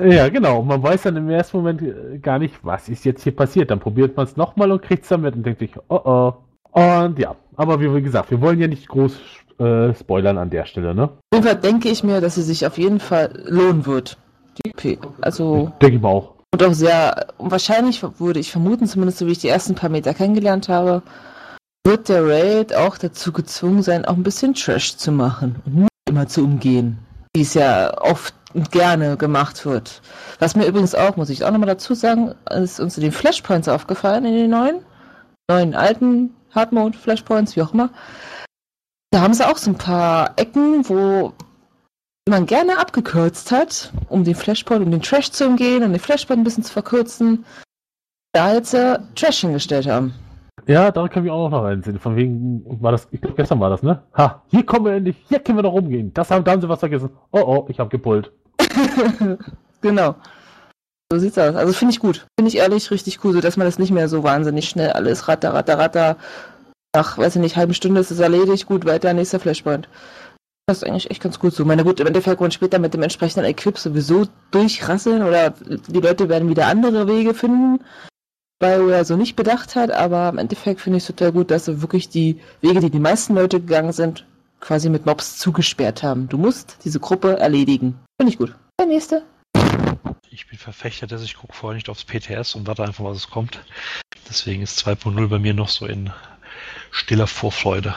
[0.04, 0.62] Ja, genau.
[0.62, 3.72] Man weiß dann im ersten Moment äh, gar nicht, was ist jetzt hier passiert.
[3.72, 6.32] Dann probiert man es nochmal und kriegt es dann mit und denkt sich, oh oh.
[6.70, 9.18] Und ja, aber wie gesagt, wir wollen ja nicht groß
[9.58, 11.04] äh, spoilern an der Stelle, ne?
[11.04, 14.16] Auf jeden Fall denke ich mir, dass sie sich auf jeden Fall lohnen wird.
[14.82, 14.98] Die.
[15.20, 16.34] Also, Denke ich mal auch.
[16.52, 19.90] und auch sehr, und wahrscheinlich würde ich vermuten, zumindest so wie ich die ersten paar
[19.90, 21.02] Meter kennengelernt habe,
[21.84, 25.88] wird der Raid auch dazu gezwungen sein, auch ein bisschen Trash zu machen und nicht
[26.08, 26.98] immer zu umgehen.
[27.34, 28.34] Wie es ja oft
[28.70, 30.00] gerne gemacht wird.
[30.38, 33.68] Was mir übrigens auch, muss ich auch nochmal dazu sagen, ist uns in den Flashpoints
[33.68, 34.80] aufgefallen, in den neuen,
[35.50, 37.90] neuen alten Hardmode Flashpoints, wie auch immer.
[39.10, 41.32] Da haben sie auch so ein paar Ecken, wo
[42.28, 46.40] man gerne abgekürzt hat, um den Flashpoint, um den Trash zu umgehen, um den Flashpoint
[46.40, 47.44] ein bisschen zu verkürzen.
[48.32, 50.14] Da jetzt äh, Trash hingestellt haben.
[50.66, 51.98] Ja, da können wir auch noch reinsehen.
[51.98, 54.02] Von wegen, war das, ich glaube, gestern war das, ne?
[54.16, 56.12] Ha, hier kommen wir endlich, hier können wir noch rumgehen.
[56.14, 57.10] Das haben, da haben sie was vergessen.
[57.30, 58.32] Oh oh, ich habe gepult.
[59.80, 60.14] genau.
[61.10, 61.54] So sieht's aus.
[61.54, 62.26] Also finde ich gut.
[62.38, 65.28] Finde ich ehrlich richtig cool, so dass man das nicht mehr so wahnsinnig schnell alles
[65.28, 66.16] ratter, ratter, ratter.
[66.94, 69.88] Nach, weiß ich nicht, halben Stunde ist es erledigt, gut, weiter, nächster Flashpoint.
[70.66, 71.64] Das ist eigentlich echt ganz gut so.
[71.64, 76.28] Meine gut, im Endeffekt wollen später mit dem entsprechenden Equip sowieso durchrasseln oder die Leute
[76.28, 77.82] werden wieder andere Wege finden,
[78.60, 81.66] weil er so nicht bedacht hat, aber im Endeffekt finde ich es total gut, dass
[81.66, 84.26] sie wirklich die Wege, die die meisten Leute gegangen sind,
[84.60, 86.28] quasi mit Mobs zugesperrt haben.
[86.28, 87.98] Du musst diese Gruppe erledigen.
[88.20, 88.54] Finde ich gut.
[88.80, 89.22] Der nächste.
[90.30, 93.30] Ich bin Verfechter des, ich gucke vorher nicht aufs PTS und warte einfach, was es
[93.30, 93.60] kommt.
[94.28, 96.10] Deswegen ist 2.0 bei mir noch so in
[96.90, 97.94] stiller Vorfreude.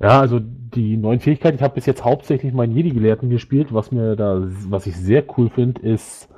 [0.00, 3.72] Ja, also die neuen Fähigkeiten, ich habe bis jetzt hauptsächlich meinen Jedi-Gelehrten gespielt.
[3.72, 6.28] Was mir da, was ich sehr cool finde, ist,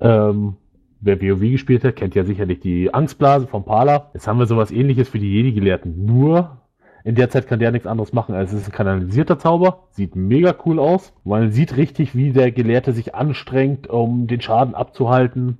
[0.00, 0.56] ähm,
[1.00, 4.10] wer WoW gespielt hat, kennt ja sicherlich die Angstblase vom Pala.
[4.14, 6.04] Jetzt haben wir sowas ähnliches für die Jedi-Gelehrten.
[6.04, 6.58] Nur
[7.04, 8.34] in der Zeit kann der nichts anderes machen.
[8.34, 11.12] Also es ist ein kanalisierter Zauber, sieht mega cool aus.
[11.24, 15.58] Man sieht richtig, wie der Gelehrte sich anstrengt, um den Schaden abzuhalten.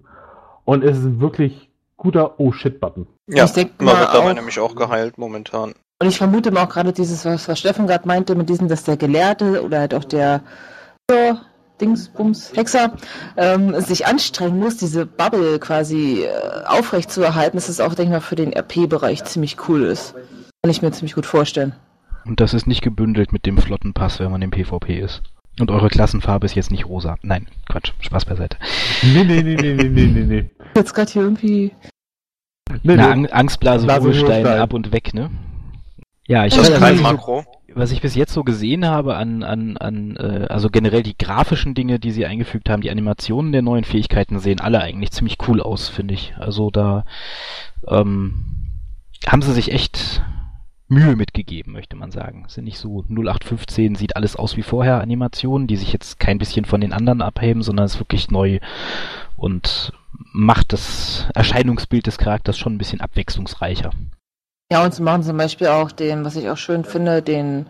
[0.65, 3.07] Und es ist ein wirklich guter Oh-Shit-Button.
[3.29, 5.75] Ja, Ich denk man mal wird dabei auch- nämlich auch geheilt momentan.
[6.03, 8.85] Und ich vermute mal auch gerade dieses, was, was Steffen gerade meinte, mit diesem, dass
[8.85, 10.43] der Gelehrte oder halt auch der
[11.81, 12.97] Dingsbums Hexer
[13.37, 18.03] ähm, sich anstrengen muss, diese Bubble quasi äh, aufrecht zu erhalten, dass es auch, denke
[18.05, 20.15] ich mal, für den RP-Bereich ziemlich cool ist.
[20.63, 21.75] Kann ich mir ziemlich gut vorstellen.
[22.25, 25.23] Und das ist nicht gebündelt mit dem Flottenpass, wenn man im PvP ist.
[25.61, 27.17] Und eure Klassenfarbe ist jetzt nicht rosa.
[27.23, 28.59] Nein, Quatsch, Spaß beiseite.
[29.03, 30.51] Nee, nee, nee, nee, nee, nee, nee, nee.
[30.75, 31.73] Jetzt gerade hier irgendwie
[32.83, 33.13] Nee, Na, nee.
[33.13, 35.31] Ang Angstblase, Blase, Ruhestein, ab und weg, ne?
[36.27, 37.45] Ja, ich was kein Makro.
[37.77, 41.75] Was ich bis jetzt so gesehen habe an, an, an äh, also generell die grafischen
[41.75, 45.61] Dinge, die sie eingefügt haben, die Animationen der neuen Fähigkeiten sehen alle eigentlich ziemlich cool
[45.61, 46.35] aus, finde ich.
[46.39, 47.05] Also da
[47.87, 48.73] ähm,
[49.27, 50.23] haben sie sich echt
[50.89, 52.45] Mühe mitgegeben, möchte man sagen.
[52.49, 56.65] Sind nicht so 0815, sieht alles aus wie vorher Animationen, die sich jetzt kein bisschen
[56.65, 58.59] von den anderen abheben, sondern es ist wirklich neu
[59.37, 59.93] und
[60.33, 63.91] macht das Erscheinungsbild des Charakters schon ein bisschen abwechslungsreicher.
[64.73, 67.67] Ja, und sie machen zum Beispiel auch den, was ich auch schön finde, den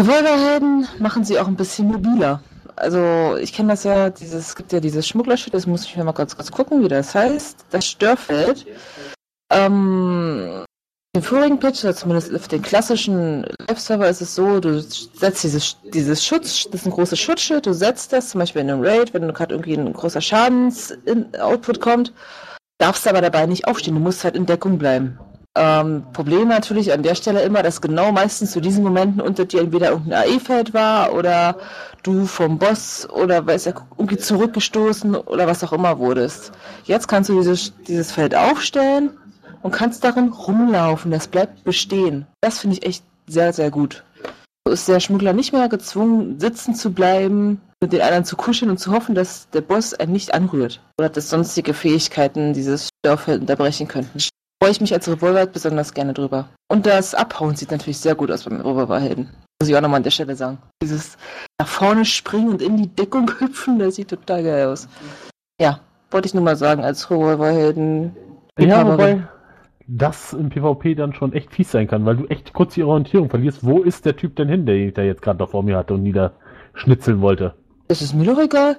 [0.00, 2.40] Revolverhelden machen sie auch ein bisschen mobiler.
[2.76, 6.04] Also ich kenne das ja, dieses, es gibt ja dieses Schmugglerschild, das muss ich mir
[6.04, 7.66] mal ganz kurz gucken, wie das heißt.
[7.70, 8.64] Das Störfeld.
[9.52, 10.64] Ähm,
[11.14, 15.76] im vorigen Pitch, oder zumindest auf den klassischen Live-Server ist es so, du setzt dieses,
[15.92, 19.12] dieses Schutz, das ist ein großes Schutzschild, du setzt das zum Beispiel in einem Raid,
[19.12, 22.12] wenn gerade irgendwie ein großer Schadens-Output kommt,
[22.78, 25.18] darfst aber dabei nicht aufstehen, du musst halt in Deckung bleiben.
[25.60, 29.60] Ähm, Problem natürlich an der Stelle immer, dass genau meistens zu diesen Momenten unter dir
[29.60, 31.56] entweder irgendein AE-Feld war oder
[32.04, 36.52] du vom Boss oder weiß ja irgendwie zurückgestoßen oder was auch immer wurdest.
[36.84, 39.10] Jetzt kannst du dieses, dieses Feld aufstellen
[39.62, 41.10] und kannst darin rumlaufen.
[41.10, 42.24] Das bleibt bestehen.
[42.40, 44.04] Das finde ich echt sehr, sehr gut.
[44.64, 48.70] So ist der Schmuggler nicht mehr gezwungen, sitzen zu bleiben, mit den anderen zu kuscheln
[48.70, 53.40] und zu hoffen, dass der Boss einen nicht anrührt oder dass sonstige Fähigkeiten dieses Störfeld
[53.40, 54.20] unterbrechen könnten.
[54.60, 56.48] Freue ich mich als Revolver besonders gerne drüber.
[56.68, 59.28] Und das Abhauen sieht natürlich sehr gut aus beim Revolverhelden.
[59.60, 60.58] Muss ich auch nochmal an der Stelle sagen.
[60.82, 61.16] Dieses
[61.60, 64.88] nach vorne springen und in die Deckung hüpfen, das sieht total geil aus.
[65.60, 68.16] Ja, wollte ich nur mal sagen, als Revolverhelden.
[68.58, 69.28] Ja, wobei
[69.88, 73.30] das im PvP dann schon echt fies sein kann, weil du echt kurz die Orientierung
[73.30, 73.64] verlierst.
[73.64, 75.94] Wo ist der Typ denn hin, der ich da jetzt gerade noch vor mir hatte
[75.94, 77.54] und niederschnitzeln wollte?
[77.88, 78.76] Das ist mir doch egal.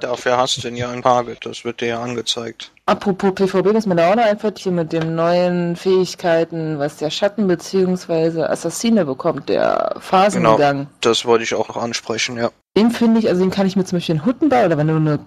[0.00, 2.70] Dafür hast du ihn ja ein Target, das wird dir ja angezeigt.
[2.86, 7.10] Apropos PvP, was mir da auch noch einfällt, hier mit den neuen Fähigkeiten, was der
[7.10, 8.44] Schatten bzw.
[8.44, 10.86] Assassine bekommt, der Phasengang.
[11.00, 12.50] Das wollte ich auch noch ansprechen, ja.
[12.76, 14.96] Den finde ich, also den kann ich mir zum Beispiel in Huttenbei oder wenn du
[14.96, 15.18] eine,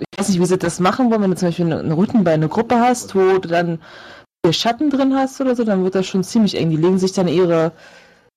[0.00, 2.48] ich weiß nicht, wie sie das machen wollen, wenn du zum Beispiel eine, eine eine
[2.48, 3.78] Gruppe hast, wo du dann
[4.44, 6.70] vier Schatten drin hast oder so, dann wird das schon ziemlich eng.
[6.70, 7.72] Die legen sich dann ihre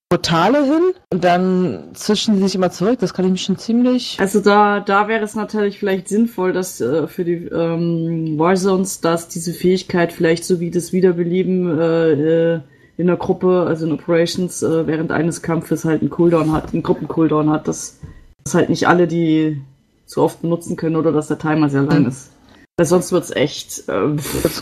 [0.09, 0.81] Portale hin
[1.13, 2.97] und dann zwischen die sich immer zurück.
[2.99, 4.17] Das kann ich mich schon ziemlich.
[4.19, 9.27] Also da, da wäre es natürlich vielleicht sinnvoll, dass äh, für die ähm, Warzones, dass
[9.27, 12.59] diese Fähigkeit vielleicht so wie das Wiederbeleben äh, äh,
[12.97, 16.81] in der Gruppe, also in Operations, äh, während eines Kampfes halt einen Cooldown hat, einen
[16.83, 17.99] Gruppen-Cooldown hat, dass,
[18.43, 19.61] dass halt nicht alle die
[20.07, 22.07] so oft benutzen können oder dass der Timer sehr lang Mhm.
[22.09, 22.31] ist.
[22.77, 23.87] Weil sonst wird's echt.
[23.87, 24.15] Äh,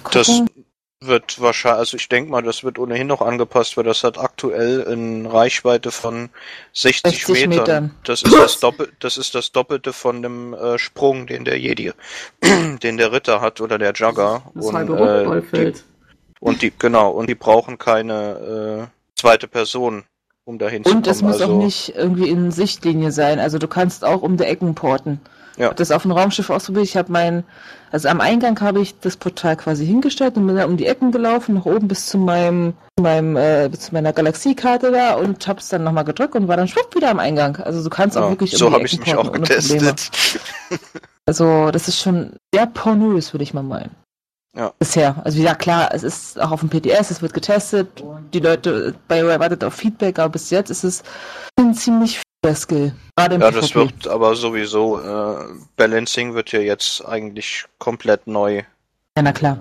[0.03, 0.49] Kurz Das gucken.
[0.99, 4.81] Wird wahrscheinlich, also ich denke mal, das wird ohnehin noch angepasst, weil das hat aktuell
[4.81, 6.29] in Reichweite von
[6.73, 7.49] 60, 60 Metern.
[7.49, 7.95] Metern.
[8.03, 11.91] Das ist das, Doppel, das ist das Doppelte von dem äh, Sprung, den der Jedi,
[12.43, 14.43] den der Ritter hat oder der Jugger.
[14.55, 15.77] das und, halbe äh, Rückballfeld.
[15.77, 15.83] die,
[16.39, 20.03] und die, genau, und die brauchen keine äh, zweite Person,
[20.45, 21.03] um dahin zu kommen.
[21.03, 23.39] Und es muss also, auch nicht irgendwie in Sichtlinie sein.
[23.39, 25.19] Also du kannst auch um die Ecken porten.
[25.57, 25.65] Ja.
[25.65, 26.85] Ich hab das auf dem Raumschiff ausprobiert.
[26.85, 27.43] Ich habe mein,
[27.91, 31.11] also am Eingang habe ich das Portal quasi hingestellt und bin dann um die Ecken
[31.11, 35.59] gelaufen, nach oben bis zu meinem, meinem, äh, bis zu meiner Galaxiekarte da und habe
[35.59, 37.57] es dann nochmal gedrückt und war dann schwupp wieder am Eingang.
[37.57, 39.39] Also du kannst auch ja, wirklich so um die habe ich Ecken mich auch porten
[39.39, 39.79] ohne Probleme.
[39.79, 40.39] getestet.
[41.27, 43.91] Also das ist schon sehr pornös, würde ich mal meinen.
[44.55, 44.73] Ja.
[44.79, 45.21] Bisher.
[45.23, 48.95] Also wie gesagt, klar, es ist auch auf dem PTS, es wird getestet, die Leute
[49.09, 51.03] bei wartet auf Feedback, aber bis jetzt ist es
[51.73, 52.93] ziemlich vieler Skill.
[53.15, 53.75] Gerade im Ja, das PvP.
[53.79, 58.63] wird aber sowieso, äh, Balancing wird ja jetzt eigentlich komplett neu,
[59.17, 59.59] Ja, na klar.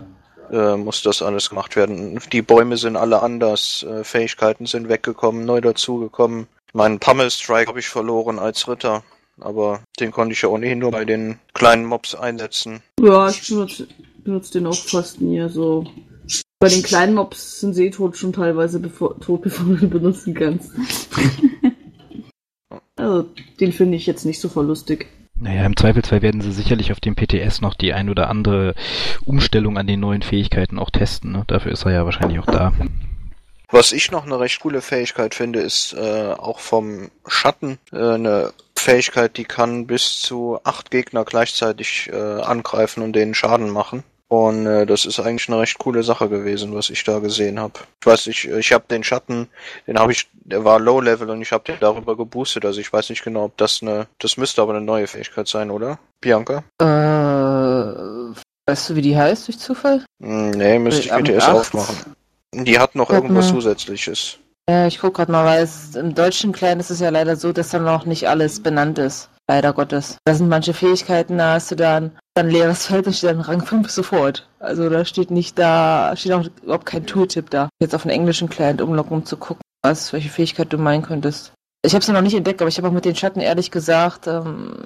[0.53, 2.20] äh, muss das alles gemacht werden.
[2.33, 6.46] Die Bäume sind alle anders, äh, Fähigkeiten sind weggekommen, neu dazugekommen.
[6.72, 9.03] Meinen Pummel-Strike habe ich verloren als Ritter,
[9.40, 12.83] aber den konnte ich ja ohnehin nur bei den kleinen Mobs einsetzen.
[13.01, 13.88] Ja, ich benutze,
[14.25, 15.49] benutze den auch fast nie.
[15.49, 15.87] So.
[16.59, 19.90] Bei den kleinen Mobs sind sie eh tot schon teilweise bevor, tot, bevor du ihn
[19.90, 20.70] benutzen kannst.
[22.96, 23.28] also,
[23.61, 25.06] den finde ich jetzt nicht so verlustig.
[25.38, 28.74] Naja, im Zweifelsfall werden sie sicherlich auf dem PTS noch die ein oder andere
[29.26, 31.32] Umstellung an den neuen Fähigkeiten auch testen.
[31.32, 31.44] Ne?
[31.46, 32.72] Dafür ist er ja wahrscheinlich auch da.
[33.68, 38.52] Was ich noch eine recht coole Fähigkeit finde, ist äh, auch vom Schatten äh, eine
[38.76, 44.04] Fähigkeit, die kann bis zu acht Gegner gleichzeitig äh, angreifen und denen Schaden machen.
[44.28, 47.74] Und äh, das ist eigentlich eine recht coole Sache gewesen, was ich da gesehen habe.
[48.00, 49.48] Ich weiß nicht, ich habe den Schatten,
[49.86, 52.64] den habe ich, der war Low Level und ich habe den darüber geboostet.
[52.64, 55.70] Also ich weiß nicht genau, ob das eine, das müsste aber eine neue Fähigkeit sein,
[55.70, 56.00] oder?
[56.20, 56.64] Bianca?
[56.80, 58.34] Äh,
[58.68, 60.04] weißt du, wie die heißt durch Zufall?
[60.20, 62.16] Hm, nee, müsste ich Am BTS aufmachen.
[62.52, 63.48] Die hat noch irgendwas.
[63.48, 64.38] Zusätzliches.
[64.68, 67.52] Ja, ich guck gerade mal, weil es im deutschen Kleinen ist es ja leider so,
[67.52, 69.28] dass dann noch nicht alles benannt ist.
[69.48, 70.18] Leider Gottes.
[70.24, 73.64] Da sind manche Fähigkeiten, da hast du dann, dann leeres Feld, da steht dann Rang
[73.64, 74.48] 5 sofort.
[74.59, 77.68] Also da steht nicht da, steht auch überhaupt kein Tooltip da.
[77.80, 81.52] Jetzt auf den englischen Client umlocken, um zu gucken, was, welche Fähigkeit du meinen könntest.
[81.85, 84.26] Ich habe es noch nicht entdeckt, aber ich habe auch mit den Schatten ehrlich gesagt
[84.26, 84.85] ähm,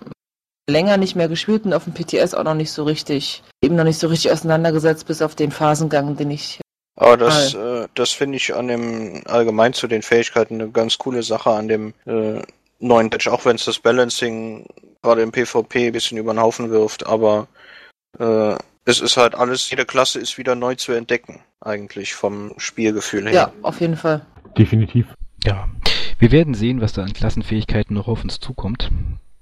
[0.68, 3.84] länger nicht mehr gespielt und auf dem PTS auch noch nicht so richtig, eben noch
[3.84, 6.60] nicht so richtig auseinandergesetzt, bis auf den Phasengang, den ich.
[6.96, 11.22] Aber das, äh, das finde ich an dem allgemein zu den Fähigkeiten eine ganz coole
[11.22, 12.42] Sache an dem äh,
[12.80, 14.66] neuen Patch, auch wenn es das Balancing
[15.02, 17.46] gerade im PvP ein bisschen über den Haufen wirft, aber
[18.18, 23.24] äh, es ist halt alles, jede Klasse ist wieder neu zu entdecken, eigentlich vom Spielgefühl
[23.24, 23.32] her.
[23.32, 24.26] Ja, auf jeden Fall.
[24.58, 25.06] Definitiv.
[25.44, 25.68] Ja,
[26.18, 28.90] wir werden sehen, was da an Klassenfähigkeiten noch auf uns zukommt.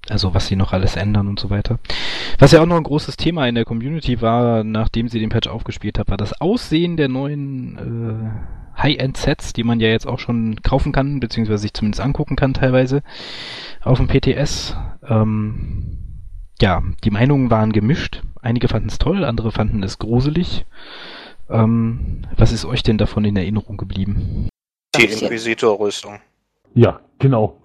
[0.09, 1.79] Also was sie noch alles ändern und so weiter.
[2.39, 5.49] Was ja auch noch ein großes Thema in der Community war, nachdem sie den Patch
[5.49, 10.63] aufgespielt hat, war das Aussehen der neuen äh, High-End-Sets, die man ja jetzt auch schon
[10.63, 13.03] kaufen kann, beziehungsweise sich zumindest angucken kann teilweise
[13.83, 14.77] auf dem PTS.
[15.09, 15.99] Ähm,
[16.61, 18.23] ja, die Meinungen waren gemischt.
[18.41, 20.65] Einige fanden es toll, andere fanden es gruselig.
[21.51, 24.49] Ähm, was ist euch denn davon in Erinnerung geblieben?
[24.97, 26.21] Die Inquisitor-Rüstung.
[26.75, 27.61] Ja, genau.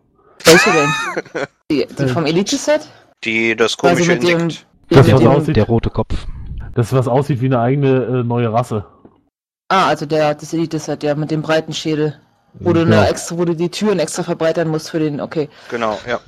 [0.45, 1.43] Welche denn?
[1.71, 2.87] Die, die vom Elite-Set?
[3.23, 4.67] Die das Also komische mit dem, Insekt.
[4.89, 6.27] Das, was dem aussieht, Der rote Kopf.
[6.75, 8.85] das, was aussieht wie eine eigene äh, neue Rasse.
[9.73, 12.19] Ah, also der, das Elite-Set, der mit dem breiten Schädel.
[12.53, 12.99] Wo du, Genau.
[12.99, 15.49] eine extra, wo du die Türen extra verbreitern musst für den, okay.
[15.71, 16.19] Genau, ja.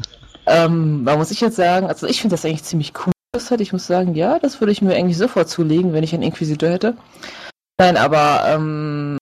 [0.48, 3.14] Ähm, da muss ich jetzt sagen, also ich finde das eigentlich ziemlich cool.
[3.34, 6.16] Das hat, ich muss sagen, ja, das würde ich mir eigentlich sofort zulegen, wenn ich
[6.16, 6.98] einen Inquisitor hätte.
[7.80, 9.20] Nein, aber ähm,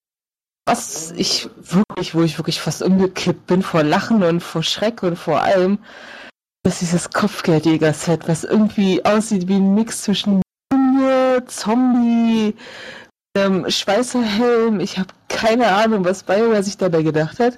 [0.66, 5.18] was ich wirklich, wo ich wirklich fast umgekippt bin vor Lachen und vor Schreck und
[5.18, 5.80] vor allem,
[6.66, 10.42] ist dieses Kopfgeldjäger-Set, was irgendwie aussieht wie ein Mix zwischen
[11.48, 12.56] Zombie,
[13.36, 14.80] ähm, Schweißerhelm.
[14.80, 17.58] Ich habe keine Ahnung, was BioWare sich dabei gedacht hat.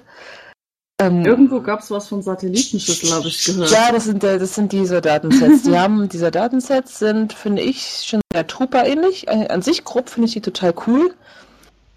[0.98, 3.70] Ähm, Irgendwo gab es was von Satellitenschüssel, habe ich gehört.
[3.70, 5.64] ja, das sind, äh, das sind die Soldatensets.
[5.64, 9.28] Die haben, die Soldatensets sind, finde ich, schon sehr Trooper-ähnlich.
[9.28, 11.14] Äh, An sich grob finde ich die total cool.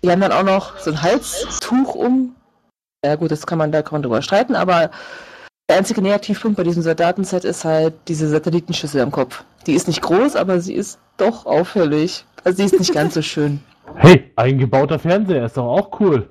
[0.03, 2.35] Die haben dann auch noch so ein Halstuch um.
[3.05, 4.91] Ja gut, das kann man, da kann man drüber streiten, aber
[5.69, 9.43] der einzige Negativpunkt bei diesem Soldatenset ist halt diese Satellitenschüssel am Kopf.
[9.65, 12.25] Die ist nicht groß, aber sie ist doch auffällig.
[12.43, 13.59] Also sie ist nicht ganz so schön.
[13.95, 16.29] Hey, eingebauter Fernseher ist doch auch cool.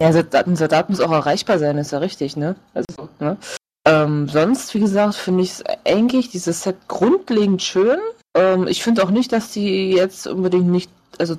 [0.00, 2.54] Ja, ein Soldat muss auch erreichbar sein, ist ja richtig, ne?
[2.72, 3.36] Also, ne?
[3.86, 7.98] Ähm, sonst, wie gesagt, finde ich es eigentlich dieses Set grundlegend schön.
[8.36, 11.36] Ähm, ich finde auch nicht, dass die jetzt unbedingt nicht, also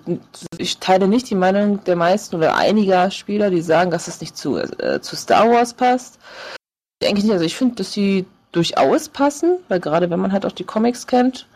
[0.57, 4.35] ich teile nicht die Meinung der meisten oder einiger Spieler, die sagen, dass es nicht
[4.35, 6.19] zu, äh, zu Star Wars passt.
[7.03, 10.51] Eigentlich nicht, also ich finde, dass sie durchaus passen, weil gerade wenn man halt auch
[10.51, 11.47] die Comics kennt,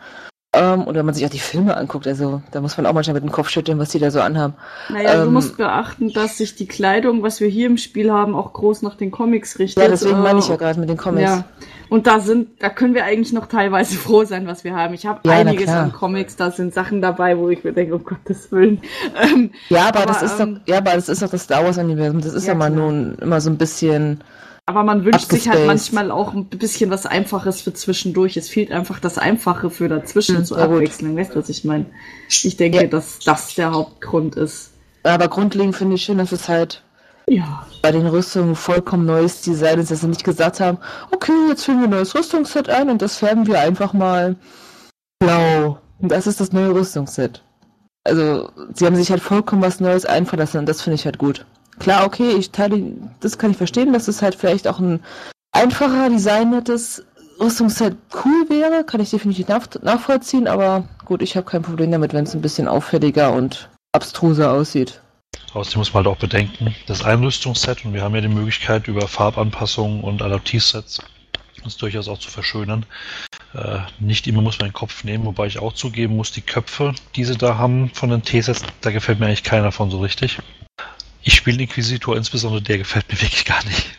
[0.56, 3.14] ähm, oder wenn man sich auch die Filme anguckt, also da muss man auch manchmal
[3.14, 4.54] mit dem Kopf schütteln, was die da so anhaben.
[4.88, 8.34] Naja, du Ähm, musst beachten, dass sich die Kleidung, was wir hier im Spiel haben,
[8.34, 9.82] auch groß nach den Comics richtet.
[9.82, 11.30] Ja, deswegen meine ich Äh, ja gerade mit den Comics.
[11.30, 11.44] Ja.
[11.90, 14.94] Und da sind, da können wir eigentlich noch teilweise froh sein, was wir haben.
[14.94, 18.04] Ich habe Ja, einiges an Comics, da sind Sachen dabei, wo ich mir denke, um
[18.04, 18.80] Gottes Willen.
[19.22, 21.64] Ähm, Ja, aber, Aber, das ist ähm, doch, ja, aber das ist doch das Star
[21.64, 22.20] Wars Universum.
[22.20, 24.20] Das ist ja, Ja, mal nun immer so ein bisschen.
[24.66, 28.36] Aber man wünscht sich halt manchmal auch ein bisschen was Einfaches für zwischendurch.
[28.36, 30.58] Es fehlt einfach das Einfache für dazwischen Hm, zur.
[30.58, 31.16] Abwechslung.
[31.16, 31.86] Weißt du, was ich meine?
[32.28, 32.86] Ich denke, Ja.
[32.86, 34.70] dass das der Hauptgrund ist.
[35.02, 36.82] Aber grundlegend finde ich schön, dass es halt
[37.28, 37.66] Ja.
[37.82, 40.78] bei den Rüstungen vollkommen neues Design ist, dass sie nicht gesagt haben,
[41.10, 44.36] okay, jetzt führen wir ein neues Rüstungsset ein und das färben wir einfach mal
[45.18, 45.78] blau.
[46.00, 47.42] Und das ist das neue Rüstungsset.
[48.06, 51.18] Also, sie haben sich halt vollkommen was Neues einfallen lassen und das finde ich halt
[51.18, 51.44] gut.
[51.78, 55.00] Klar, okay, ich teile, das kann ich verstehen, dass es halt vielleicht auch ein
[55.52, 57.04] einfacher, designiertes
[57.40, 62.12] Rüstungsset cool wäre, kann ich definitiv nach, nachvollziehen, aber gut, ich habe kein Problem damit,
[62.12, 65.00] wenn es ein bisschen auffälliger und abstruser aussieht.
[65.52, 68.28] Außerdem muss man halt auch bedenken, das ist ein Rüstungsset und wir haben ja die
[68.28, 71.00] Möglichkeit, über Farbanpassungen und Adaptivsets
[71.64, 72.84] uns durchaus auch zu verschönern.
[73.54, 76.94] Äh, nicht immer muss man den Kopf nehmen, wobei ich auch zugeben muss, die Köpfe,
[77.16, 80.38] die sie da haben von den T-Sets, da gefällt mir eigentlich keiner von so richtig.
[81.24, 83.98] Ich spiele Inquisitor, insbesondere der gefällt mir wirklich gar nicht.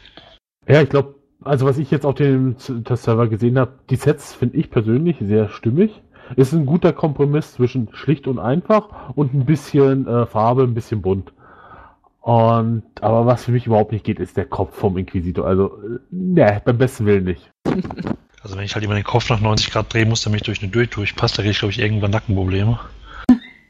[0.67, 4.57] Ja, ich glaube, also was ich jetzt auf dem Test-Server gesehen habe, die Sets finde
[4.57, 5.91] ich persönlich sehr stimmig.
[6.35, 11.01] Ist ein guter Kompromiss zwischen schlicht und einfach und ein bisschen äh, Farbe, ein bisschen
[11.01, 11.33] bunt.
[12.21, 15.45] Und aber was für mich überhaupt nicht geht, ist der Kopf vom Inquisitor.
[15.45, 17.51] Also, äh, ne, beim besten Willen nicht.
[18.41, 20.61] Also wenn ich halt immer den Kopf nach 90 Grad drehen muss, damit ich durch
[20.61, 22.79] eine Tür durchpasst, da kriege ich glaube ich irgendwann Nackenprobleme.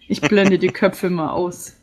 [0.09, 1.77] Ich blende die Köpfe mal aus.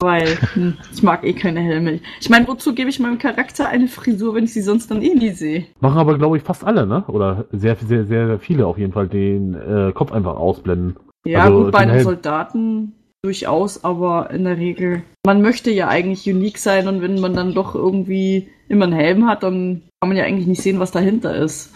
[0.00, 2.00] Weil hm, ich mag eh keine Helme.
[2.20, 5.14] Ich meine, wozu gebe ich meinem Charakter eine Frisur, wenn ich sie sonst dann eh
[5.14, 5.66] nie sehe?
[5.80, 7.02] Machen aber, glaube ich, fast alle, ne?
[7.08, 10.96] Oder sehr, sehr, sehr, viele auf jeden Fall den äh, Kopf einfach ausblenden.
[11.26, 12.92] Ja, Also, gut, bei den Helm- Soldaten
[13.22, 15.02] durchaus, aber in der Regel.
[15.26, 19.26] Man möchte ja eigentlich unique sein und wenn man dann doch irgendwie immer einen Helm
[19.26, 21.72] hat, dann kann man ja eigentlich nicht sehen, was dahinter ist.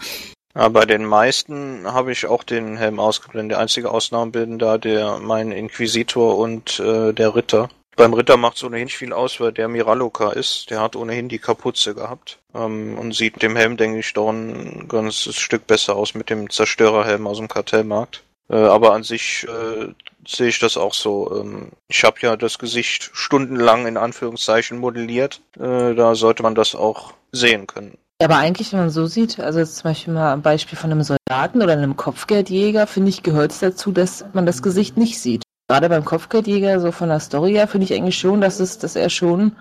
[0.55, 3.57] Ja, bei den meisten habe ich auch den Helm ausgeblendet.
[3.57, 7.69] Die einzige Ausnahme bilden da der mein Inquisitor und äh, der Ritter.
[7.95, 10.69] Beim Ritter macht es ohnehin viel aus, weil der Miraloka ist.
[10.69, 12.39] Der hat ohnehin die Kapuze gehabt.
[12.55, 16.49] Ähm, und sieht dem Helm, denke ich, doch ein ganzes Stück besser aus mit dem
[16.49, 18.23] Zerstörerhelm aus dem Kartellmarkt.
[18.49, 19.87] Äh, aber an sich äh,
[20.27, 21.39] sehe ich das auch so.
[21.39, 25.41] Ähm, ich habe ja das Gesicht stundenlang in Anführungszeichen modelliert.
[25.59, 27.97] Äh, da sollte man das auch sehen können.
[28.21, 30.91] Ja, aber eigentlich, wenn man so sieht, also jetzt zum Beispiel mal am Beispiel von
[30.91, 35.19] einem Soldaten oder einem Kopfgeldjäger, finde ich, gehört es dazu, dass man das Gesicht nicht
[35.19, 35.42] sieht.
[35.69, 38.95] Gerade beim Kopfgeldjäger, so von der Story her, finde ich eigentlich schon, dass es, dass
[38.95, 39.53] er schon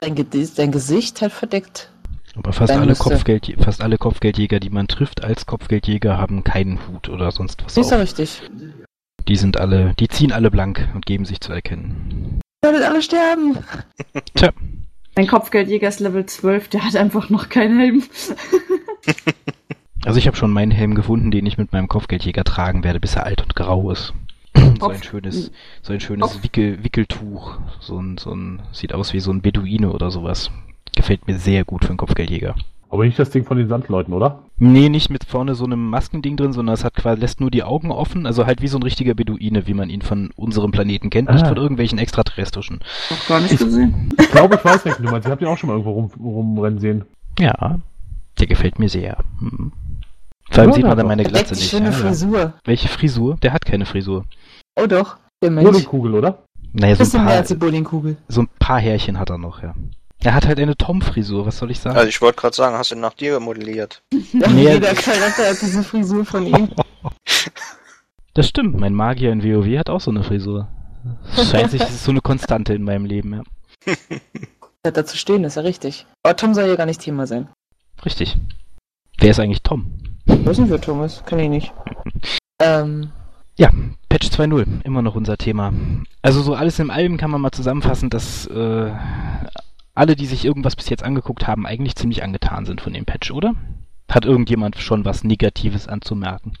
[0.00, 1.90] sein, Gesicht halt verdeckt.
[2.36, 6.86] Aber fast alle, müsste- Kopfgeld, fast alle Kopfgeldjäger, die man trifft als Kopfgeldjäger, haben keinen
[6.86, 8.42] Hut oder sonst was Ist ja richtig.
[9.26, 12.40] Die sind alle, die ziehen alle blank und geben sich zu erkennen.
[12.62, 13.56] Ihr werdet alle sterben.
[14.34, 14.50] Tja,
[15.16, 18.02] Mein Kopfgeldjäger ist Level 12, der hat einfach noch keinen Helm.
[20.04, 23.16] also ich habe schon meinen Helm gefunden, den ich mit meinem Kopfgeldjäger tragen werde, bis
[23.16, 24.12] er alt und grau ist.
[24.80, 25.50] So ein schönes,
[25.82, 27.58] so ein schönes Wickel, Wickeltuch.
[27.80, 30.50] So ein, so ein, sieht aus wie so ein Beduine oder sowas.
[30.94, 32.54] Gefällt mir sehr gut für einen Kopfgeldjäger.
[32.88, 34.44] Aber nicht das Ding von den Sandleuten, oder?
[34.58, 37.64] Nee, nicht mit vorne so einem Maskending drin, sondern es hat quasi, lässt nur die
[37.64, 41.10] Augen offen, also halt wie so ein richtiger Beduine, wie man ihn von unserem Planeten
[41.10, 41.48] kennt, nicht Ah.
[41.48, 42.78] von irgendwelchen extraterrestrischen.
[43.10, 44.14] Noch gar nicht gesehen.
[44.18, 45.26] Ich glaube, ich weiß, welchen du meinst.
[45.26, 47.04] Ich habe den auch schon mal irgendwo rum, rumrennen sehen.
[47.40, 47.80] Ja,
[48.38, 49.18] der gefällt mir sehr.
[49.40, 49.72] Hm.
[50.50, 51.68] Vor allem sieht man dann meine Glatze nicht.
[51.68, 51.96] schöne Ja, ja.
[51.98, 52.52] Frisur.
[52.64, 53.36] Welche Frisur?
[53.42, 54.24] Der hat keine Frisur.
[54.76, 55.76] Oh doch, der Mensch.
[55.78, 56.42] die Kugel, oder?
[56.72, 58.16] Naja, so Bisschen ein, mehr paar, als die Bowlingkugel.
[58.28, 59.74] so ein paar Härchen hat er noch, ja.
[60.22, 61.96] Er hat halt eine Tom-Frisur, was soll ich sagen?
[61.96, 64.02] Also ich wollte gerade sagen, hast du nach dir modelliert?
[64.32, 64.72] Ja, Nee.
[64.72, 66.68] Jeder Charakter hat diese Frisur von ihm.
[68.34, 70.68] Das stimmt, mein Magier in WoW hat auch so eine Frisur.
[71.50, 73.42] Scheint sich, es ist so eine Konstante in meinem Leben, ja.
[74.86, 76.04] Hat dazu stehen, ist ja richtig.
[76.22, 77.48] Aber Tom soll ja gar nicht Thema sein.
[78.04, 78.36] Richtig.
[79.18, 79.90] Wer ist eigentlich Tom?
[80.26, 81.24] Was sind wir, Thomas?
[81.24, 81.72] Kann ich nicht.
[82.60, 83.10] Ähm,
[83.58, 83.70] Ja,
[84.10, 85.72] Patch 2.0, immer noch unser Thema.
[86.20, 88.92] Also so alles im allem kann man mal zusammenfassen, dass äh,
[89.94, 93.30] alle, die sich irgendwas bis jetzt angeguckt haben, eigentlich ziemlich angetan sind von dem Patch,
[93.30, 93.54] oder?
[94.10, 96.52] Hat irgendjemand schon was Negatives anzumerken?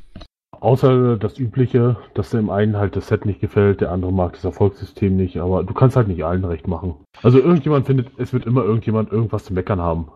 [0.58, 4.44] Außer das Übliche, dass dem einen halt das Set nicht gefällt, der andere mag das
[4.44, 6.94] Erfolgssystem nicht, aber du kannst halt nicht allen recht machen.
[7.22, 10.08] Also irgendjemand findet, es wird immer irgendjemand irgendwas zu meckern haben.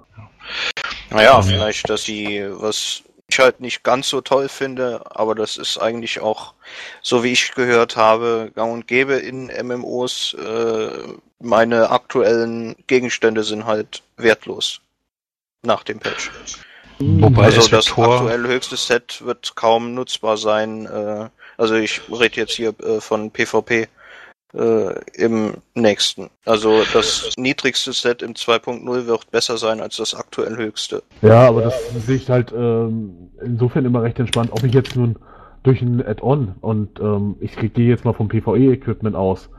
[1.11, 5.79] Naja, vielleicht, dass sie, was ich halt nicht ganz so toll finde, aber das ist
[5.79, 6.55] eigentlich auch,
[7.03, 10.35] so wie ich gehört habe, gang und gäbe in MMOs.
[10.35, 10.91] Äh,
[11.39, 14.81] meine aktuellen Gegenstände sind halt wertlos
[15.63, 16.31] nach dem Patch.
[16.99, 20.85] Wobei also das Tor, aktuell höchste Set wird kaum nutzbar sein.
[20.87, 23.89] Äh, also ich rede jetzt hier äh, von PvP
[24.55, 26.31] äh, im nächsten.
[26.45, 31.03] Also das niedrigste Set im 2.0 wird besser sein als das aktuell höchste.
[31.23, 31.75] Ja, aber das
[32.07, 35.17] sehe ich halt ähm, insofern immer recht entspannt, ob ich jetzt nun
[35.63, 39.51] durch ein Add-on und ähm, ich gehe jetzt mal vom PvE-Equipment aus.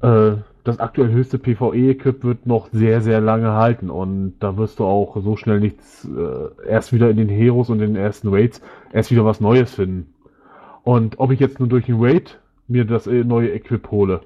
[0.00, 0.32] Äh,
[0.64, 5.14] das aktuell höchste PvE-Equip wird noch sehr, sehr lange halten und da wirst du auch
[5.22, 9.10] so schnell nichts, äh, erst wieder in den Heroes und in den ersten Raids, erst
[9.10, 10.14] wieder was Neues finden.
[10.82, 12.38] Und ob ich jetzt nur durch ein Raid
[12.68, 14.20] mir das äh, neue Equip hole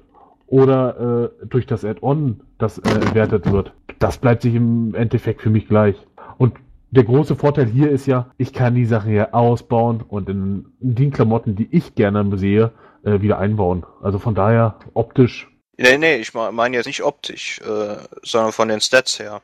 [0.49, 5.49] oder äh, durch das Add-on, das äh, entwertet wird, das bleibt sich im Endeffekt für
[5.49, 5.95] mich gleich.
[6.37, 6.55] Und
[6.91, 11.11] der große Vorteil hier ist ja, ich kann die Sachen hier ausbauen und in die
[11.11, 12.71] Klamotten, die ich gerne sehe,
[13.03, 13.85] äh, wieder einbauen.
[14.01, 15.47] Also von daher optisch.
[15.77, 19.41] Nee, nee, ich meine jetzt nicht optisch, äh, sondern von den Stats her.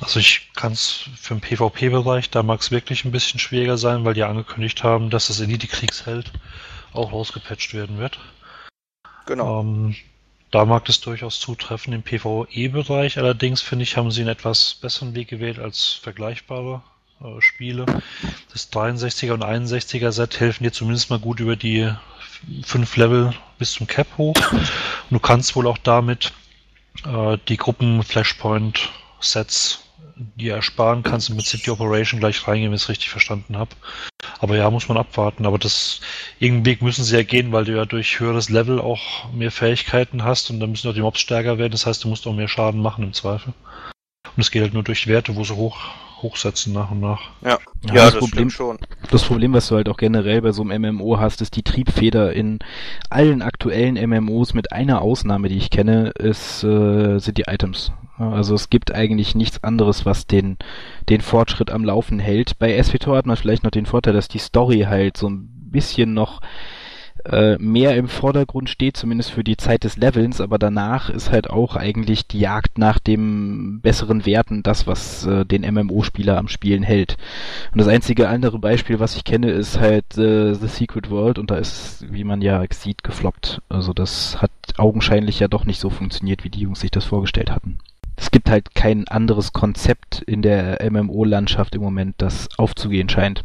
[0.00, 4.04] also ich kann es für den PvP-Bereich, da mag es wirklich ein bisschen schwieriger sein,
[4.04, 6.32] weil die angekündigt haben, dass das Elite-Kriegsheld
[6.92, 8.18] auch rausgepatcht werden wird.
[9.26, 9.60] Genau.
[9.60, 9.96] Ähm,
[10.50, 11.92] da mag es durchaus zutreffen.
[11.92, 16.82] Im PvE-Bereich allerdings, finde ich, haben sie einen etwas besseren Weg gewählt als vergleichbare
[17.20, 17.84] äh, Spiele.
[18.52, 21.90] Das 63er und 61er Set helfen dir zumindest mal gut über die
[22.64, 24.36] fünf Level bis zum Cap hoch.
[24.52, 24.70] Und
[25.10, 26.32] du kannst wohl auch damit
[27.04, 29.85] äh, die Gruppen Flashpoint Sets
[30.16, 33.70] dir ersparen kannst und mit City Operation gleich reingehen, wenn ich es richtig verstanden habe.
[34.38, 35.46] Aber ja, muss man abwarten.
[35.46, 36.00] Aber das
[36.38, 40.24] irgendeinen Weg müssen sie ja gehen, weil du ja durch höheres Level auch mehr Fähigkeiten
[40.24, 41.72] hast und dann müssen auch die Mobs stärker werden.
[41.72, 43.52] Das heißt, du musst auch mehr Schaden machen im Zweifel.
[44.34, 45.78] Und es geht halt nur durch Werte, wo sie hoch,
[46.22, 47.20] hochsetzen nach und nach.
[47.42, 48.78] Ja, Ja, ja das das, Problem- stimmt schon.
[49.10, 52.32] Das Problem, was du halt auch generell bei so einem MMO hast, ist die Triebfeder
[52.32, 52.58] in
[53.10, 57.92] allen aktuellen MMOs mit einer Ausnahme, die ich kenne, ist, äh, sind die Items.
[58.18, 60.56] Also es gibt eigentlich nichts anderes, was den,
[61.08, 62.58] den Fortschritt am Laufen hält.
[62.58, 66.14] Bei SWTOR hat man vielleicht noch den Vorteil, dass die Story halt so ein bisschen
[66.14, 66.40] noch
[67.24, 71.50] äh, mehr im Vordergrund steht, zumindest für die Zeit des Levelns, aber danach ist halt
[71.50, 76.82] auch eigentlich die Jagd nach dem besseren Werten das, was äh, den MMO-Spieler am Spielen
[76.82, 77.16] hält.
[77.72, 81.50] Und das einzige andere Beispiel, was ich kenne, ist halt äh, The Secret World und
[81.50, 83.60] da ist, wie man ja sieht, gefloppt.
[83.68, 87.50] Also das hat augenscheinlich ja doch nicht so funktioniert, wie die Jungs sich das vorgestellt
[87.50, 87.78] hatten.
[88.16, 93.44] Es gibt halt kein anderes Konzept in der MMO-Landschaft im Moment, das aufzugehen scheint.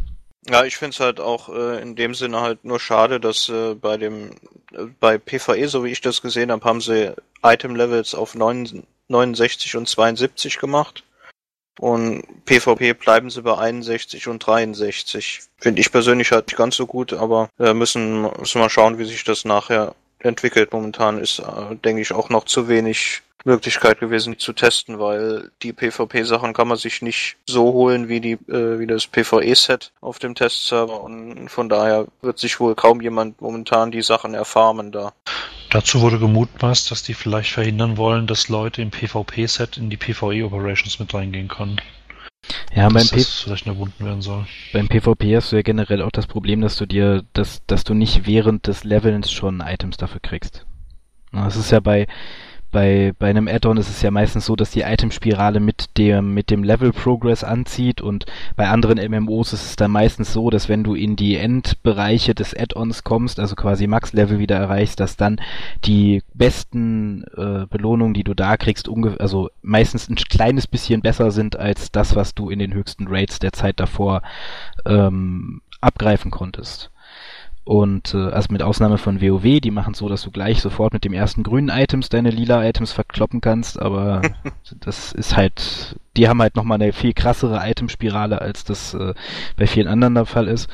[0.49, 3.75] Ja, ich finde es halt auch äh, in dem Sinne halt nur schade, dass äh,
[3.75, 4.31] bei dem
[4.73, 7.13] äh, bei PvE, so wie ich das gesehen habe, haben sie
[7.43, 11.03] Item-Levels auf 9, 69 und 72 gemacht.
[11.79, 15.41] Und PvP bleiben sie bei 61 und 63.
[15.57, 19.05] Finde ich persönlich halt nicht ganz so gut, aber äh, müssen, müssen wir schauen, wie
[19.05, 20.73] sich das nachher entwickelt.
[20.73, 25.73] Momentan ist, äh, denke ich, auch noch zu wenig Möglichkeit gewesen zu testen, weil die
[25.73, 30.35] PvP-Sachen kann man sich nicht so holen wie die äh, wie das PvE-Set auf dem
[30.35, 35.13] Testserver und von daher wird sich wohl kaum jemand momentan die Sachen erfarmen da.
[35.69, 40.99] Dazu wurde gemutmaßt, dass die vielleicht verhindern wollen, dass Leute im PvP-Set in die PvE-Operations
[40.99, 41.79] mit reingehen können.
[42.73, 44.45] Ja, beim, dass P das vielleicht erbunden werden soll.
[44.73, 47.93] beim PvP hast du ja generell auch das Problem, dass du dir, dass, dass du
[47.93, 50.65] nicht während des Levelns schon Items dafür kriegst.
[51.31, 52.07] Na, Es ist ja bei,
[52.71, 56.49] bei, bei einem Add-on ist es ja meistens so, dass die Itemspirale mit dem, mit
[56.49, 60.83] dem Level Progress anzieht und bei anderen MMOs ist es dann meistens so, dass wenn
[60.83, 65.41] du in die Endbereiche des Add-ons kommst, also quasi Max-Level wieder erreichst, dass dann
[65.85, 71.57] die besten äh, Belohnungen, die du da kriegst, also meistens ein kleines bisschen besser sind
[71.57, 74.21] als das, was du in den höchsten Rates der Zeit davor
[74.85, 76.90] ähm, abgreifen konntest.
[77.71, 81.05] Und äh, also mit Ausnahme von WoW, die machen so, dass du gleich sofort mit
[81.05, 84.21] dem ersten grünen Items deine lila Items verkloppen kannst, aber
[84.81, 89.13] das ist halt, die haben halt nochmal eine viel krassere Itemspirale, als das äh,
[89.55, 90.69] bei vielen anderen der Fall ist.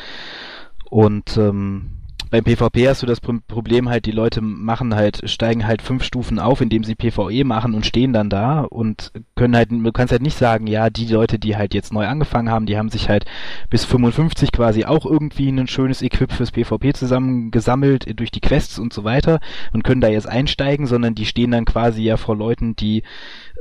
[0.89, 1.99] Und ähm,
[2.29, 6.03] beim PvP hast du das Pro- Problem halt, die Leute machen halt, steigen halt fünf
[6.03, 10.11] Stufen auf, indem sie PvE machen und stehen dann da und können halt, du kannst
[10.11, 13.09] halt nicht sagen, ja, die Leute, die halt jetzt neu angefangen haben, die haben sich
[13.09, 13.25] halt
[13.69, 18.93] bis 55 quasi auch irgendwie ein schönes Equip fürs PvP zusammengesammelt durch die Quests und
[18.93, 19.39] so weiter
[19.73, 23.03] und können da jetzt einsteigen, sondern die stehen dann quasi ja vor Leuten, die,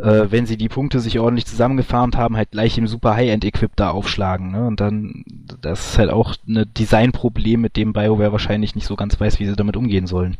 [0.02, 3.90] äh, wenn sie die Punkte sich ordentlich zusammengefarmt haben, halt gleich im super High-End-Equip da
[3.90, 4.52] aufschlagen.
[4.52, 4.66] Ne?
[4.66, 5.24] Und dann,
[5.60, 9.46] das ist halt auch ein Designproblem, mit dem BioWare wahrscheinlich nicht so ganz weiß, wie
[9.46, 10.36] sie damit umgehen sollen.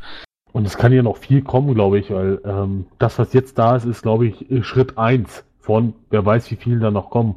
[0.52, 3.76] Und es kann ja noch viel kommen, glaube ich, weil ähm, das, was jetzt da
[3.76, 7.36] ist, ist, glaube ich, äh, Schritt eins von, wer weiß, wie viel da noch kommen.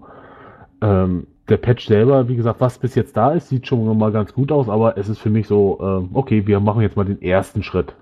[0.82, 4.34] Ähm, der Patch selber, wie gesagt, was bis jetzt da ist, sieht schon mal ganz
[4.34, 7.22] gut aus, aber es ist für mich so, ähm, okay, wir machen jetzt mal den
[7.22, 7.94] ersten Schritt.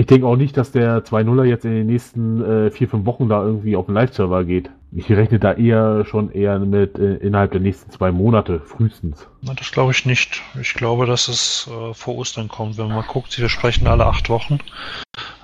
[0.00, 3.28] Ich denke auch nicht, dass der 2.0er jetzt in den nächsten äh, vier, fünf Wochen
[3.28, 4.70] da irgendwie auf den Live-Server geht.
[4.92, 9.26] Ich rechne da eher schon eher mit äh, innerhalb der nächsten zwei Monate, frühestens.
[9.42, 10.40] Na, das glaube ich nicht.
[10.58, 12.78] Ich glaube, dass es äh, vor Ostern kommt.
[12.78, 14.60] Wenn man mal guckt, sie sprechen alle acht Wochen.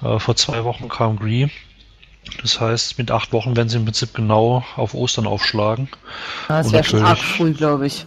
[0.03, 1.49] Äh, vor zwei Wochen kam Gree.
[2.41, 5.91] Das heißt, mit acht Wochen werden sie im Prinzip genau auf Ostern aufschlagen.
[6.49, 8.07] Das Und wäre schon arg früh, glaube ich.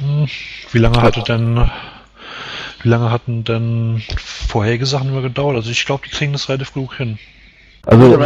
[0.00, 0.28] Hm,
[0.72, 1.70] Wie lange hatte denn,
[2.82, 5.56] wie lange hatten denn vorherige Sachen immer gedauert?
[5.56, 7.18] Also ich glaube, die kriegen das relativ gut hin.
[7.86, 8.16] Also,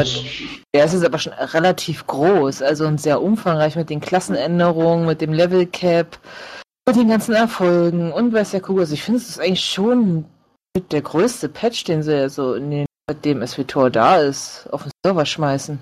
[0.74, 5.20] der ist jetzt aber schon relativ groß, also und sehr umfangreich mit den Klassenänderungen, mit
[5.20, 6.18] dem Level Cap,
[6.86, 8.80] mit den ganzen Erfolgen und weiß ja Kuh.
[8.80, 10.24] Also ich finde, es ist eigentlich schon
[10.74, 14.90] mit der größte Patch, den sie so in den, seitdem SWTOR da ist, auf den
[15.04, 15.78] Server schmeißen.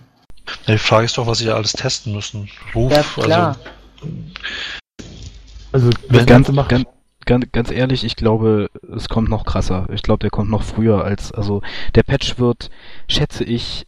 [0.67, 2.51] Ja, die Frage ist doch, was sie da alles testen müssen.
[2.75, 3.57] Ruf, Ja, klar.
[4.03, 4.15] also
[5.73, 6.69] also das Wenn- Ganze macht.
[6.71, 6.85] Ganz,
[7.27, 9.89] ganz, ganz ehrlich, ich glaube, es kommt noch krasser.
[9.93, 11.63] Ich glaube, der kommt noch früher als, also
[11.95, 12.71] der Patch wird,
[13.09, 13.87] schätze ich,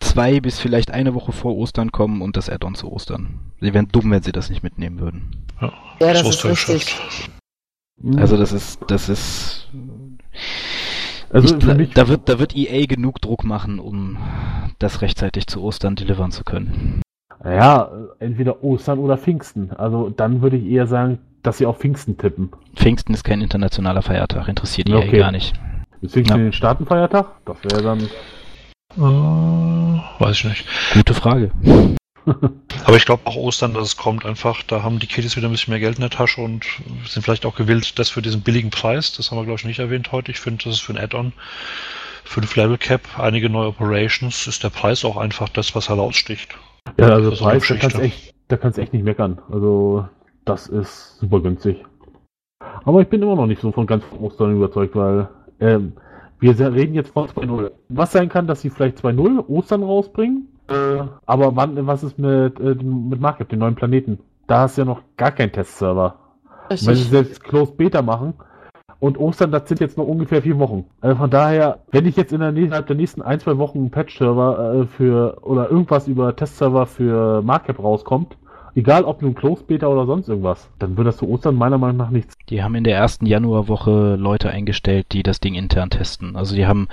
[0.00, 3.52] zwei bis vielleicht eine Woche vor Ostern kommen und das Add-on zu Ostern.
[3.60, 5.46] Sie wären dumm, wenn sie das nicht mitnehmen würden.
[5.60, 6.96] Ja, das so ist richtig.
[8.16, 9.68] Also das ist, das ist,
[11.30, 14.18] also ich, mich, da wird, da wird EA genug Druck machen, um
[14.78, 17.02] das rechtzeitig zu Ostern delivern zu können.
[17.44, 17.90] ja,
[18.20, 19.72] entweder Ostern oder Pfingsten.
[19.72, 21.18] Also dann würde ich eher sagen,
[21.48, 22.50] dass sie auf Pfingsten tippen.
[22.76, 25.18] Pfingsten ist kein internationaler Feiertag, interessiert Ja, EA okay.
[25.18, 25.54] gar nicht.
[26.02, 26.42] Ist Pfingsten Ja.
[26.44, 27.26] den Staatenfeiertag?
[27.46, 28.00] Das wäre dann.
[28.96, 30.64] äh, weiß ich nicht.
[30.92, 31.50] Gute Frage.
[32.84, 35.52] Aber ich glaube auch Ostern, dass es kommt einfach, da haben die Kiddies wieder ein
[35.52, 36.66] bisschen mehr Geld in der Tasche und
[37.06, 39.78] sind vielleicht auch gewillt, das für diesen billigen Preis, das haben wir glaube ich nicht
[39.78, 41.32] erwähnt heute, ich finde, das ist für ein Add-on,
[42.24, 46.50] für ein Level Cap, einige neue Operations, ist der Preis auch einfach das, was heraussticht.
[46.98, 48.02] Ja, also Das ist eine Preis, da kannst du Geschichte.
[48.26, 49.38] echt, da kannst du echt nicht meckern.
[49.50, 50.06] Also
[50.48, 51.84] das ist super günstig.
[52.84, 55.28] Aber ich bin immer noch nicht so von ganz Ostern überzeugt, weil
[55.60, 55.92] ähm,
[56.40, 57.70] wir reden jetzt von 2.0.
[57.88, 62.58] Was sein kann, dass sie vielleicht 2.0 Ostern rausbringen, äh, aber wann, was ist mit,
[62.60, 64.18] äh, dem- mit Market, den neuen Planeten?
[64.46, 66.14] Da hast du ja noch gar keinen Testserver.
[66.68, 68.34] Wenn sie selbst Closed Beta machen
[69.00, 70.84] Und Ostern, das sind jetzt noch ungefähr vier Wochen.
[71.00, 74.86] Also von daher, wenn ich jetzt innerhalb der nächsten ein, zwei Wochen einen Patch-Server äh,
[74.86, 78.36] für oder irgendwas über Testserver für Markup rauskommt,
[78.78, 79.34] egal ob nun
[79.66, 82.34] Beta oder sonst irgendwas, dann wird das zu Ostern meiner Meinung nach nichts.
[82.48, 86.36] Die haben in der ersten Januarwoche Leute eingestellt, die das Ding intern testen.
[86.36, 86.88] Also die haben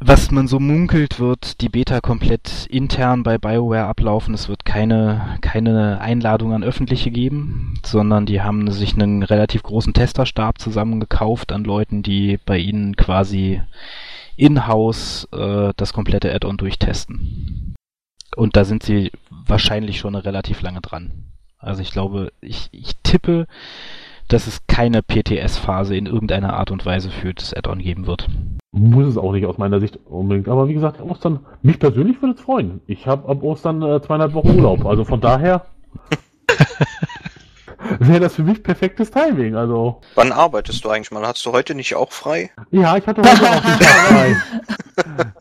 [0.00, 4.32] was man so munkelt, wird die Beta komplett intern bei BioWare ablaufen.
[4.32, 9.94] Es wird keine, keine Einladung an Öffentliche geben, sondern die haben sich einen relativ großen
[9.94, 13.60] Testerstab zusammengekauft an Leuten, die bei ihnen quasi
[14.36, 17.74] in-house äh, das komplette Add-on durchtesten.
[18.38, 21.24] Und da sind sie wahrscheinlich schon relativ lange dran.
[21.58, 23.48] Also ich glaube, ich, ich tippe,
[24.28, 28.28] dass es keine PTS-Phase in irgendeiner Art und Weise für das Add-on geben wird.
[28.70, 30.48] Muss es auch nicht aus meiner Sicht unbedingt.
[30.48, 32.80] Aber wie gesagt, Ostern, mich persönlich würde es freuen.
[32.86, 34.86] Ich habe ab Ostern äh, zweieinhalb Wochen Urlaub.
[34.86, 35.66] Also von daher
[37.98, 39.56] wäre das für mich perfektes Timing.
[39.56, 41.26] Also Wann arbeitest du eigentlich mal?
[41.26, 42.52] Hast du heute nicht auch frei?
[42.70, 44.36] ja, ich hatte heute auch Tag frei.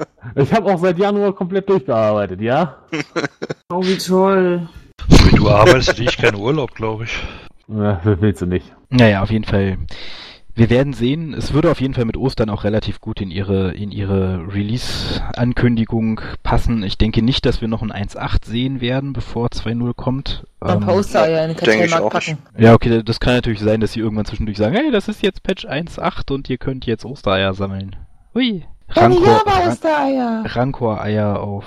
[0.35, 2.77] Ich habe auch seit Januar komplett durchgearbeitet, ja?
[3.69, 4.67] Oh, wie toll.
[5.09, 7.19] Wie du arbeitest, ich keinen Urlaub, glaube ich.
[7.67, 8.65] ja das willst du nicht.
[8.89, 9.77] Naja, auf jeden Fall.
[10.55, 11.33] Wir werden sehen.
[11.35, 16.21] Es würde auf jeden Fall mit Ostern auch relativ gut in ihre, in ihre Release-Ankündigung
[16.43, 16.81] passen.
[16.83, 20.45] Ich denke nicht, dass wir noch ein 1.8 sehen werden, bevor 2.0 kommt.
[20.61, 22.37] Ein Ähm, Poster ja in den auch packen.
[22.57, 25.43] ja, okay, das kann natürlich sein, dass sie irgendwann zwischendurch sagen, hey, das ist jetzt
[25.43, 27.95] Patch 1.8 und ihr könnt jetzt Ostereier sammeln.
[28.33, 28.63] Hui.
[28.89, 30.43] Rancor, Ran Java-Ostereier.
[30.45, 31.65] Rancor-Eier auf...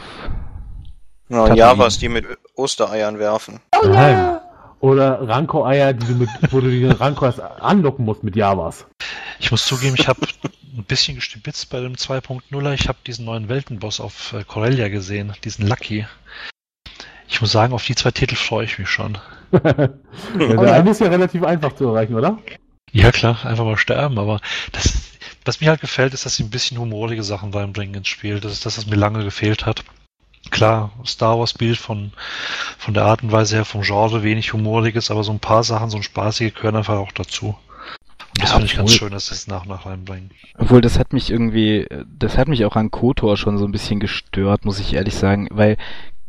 [1.28, 1.58] Ja, Tatooine.
[1.58, 3.60] Javas, die mit Ostereiern werfen.
[3.80, 4.12] Oh Nein.
[4.12, 4.42] ja.
[4.80, 8.86] Oder Ranko-Eier, die du mit, wo du die Ranko erst anlocken musst mit Javas.
[9.38, 10.20] Ich muss zugeben, ich habe
[10.76, 12.72] ein bisschen gestibitzt bei dem 2.0er.
[12.72, 16.06] Ich habe diesen neuen Weltenboss auf äh, Corellia gesehen, diesen Lucky.
[17.28, 19.18] Ich muss sagen, auf die zwei Titel freue ich mich schon.
[19.52, 19.88] Ja,
[20.58, 22.38] Oh der eine ist ja relativ einfach zu erreichen, oder?
[22.92, 24.40] Ja klar, einfach mal sterben, aber
[24.72, 25.09] das,
[25.50, 28.38] was mir halt gefällt, ist, dass sie ein bisschen humorige Sachen reinbringen ins Spiel.
[28.38, 29.82] Das ist das, was mir lange gefehlt hat.
[30.50, 32.12] Klar, Star Wars Bild von,
[32.78, 35.90] von der Art und Weise her, vom Genre wenig humoriges, aber so ein paar Sachen,
[35.90, 37.58] so ein spaßige gehören einfach auch dazu.
[38.30, 40.30] Und das Ja, finde ich ganz schön, dass sie es nach und nach reinbringen.
[40.56, 43.98] Obwohl, das hat mich irgendwie, das hat mich auch an KOTOR schon so ein bisschen
[44.00, 45.76] gestört, muss ich ehrlich sagen, weil,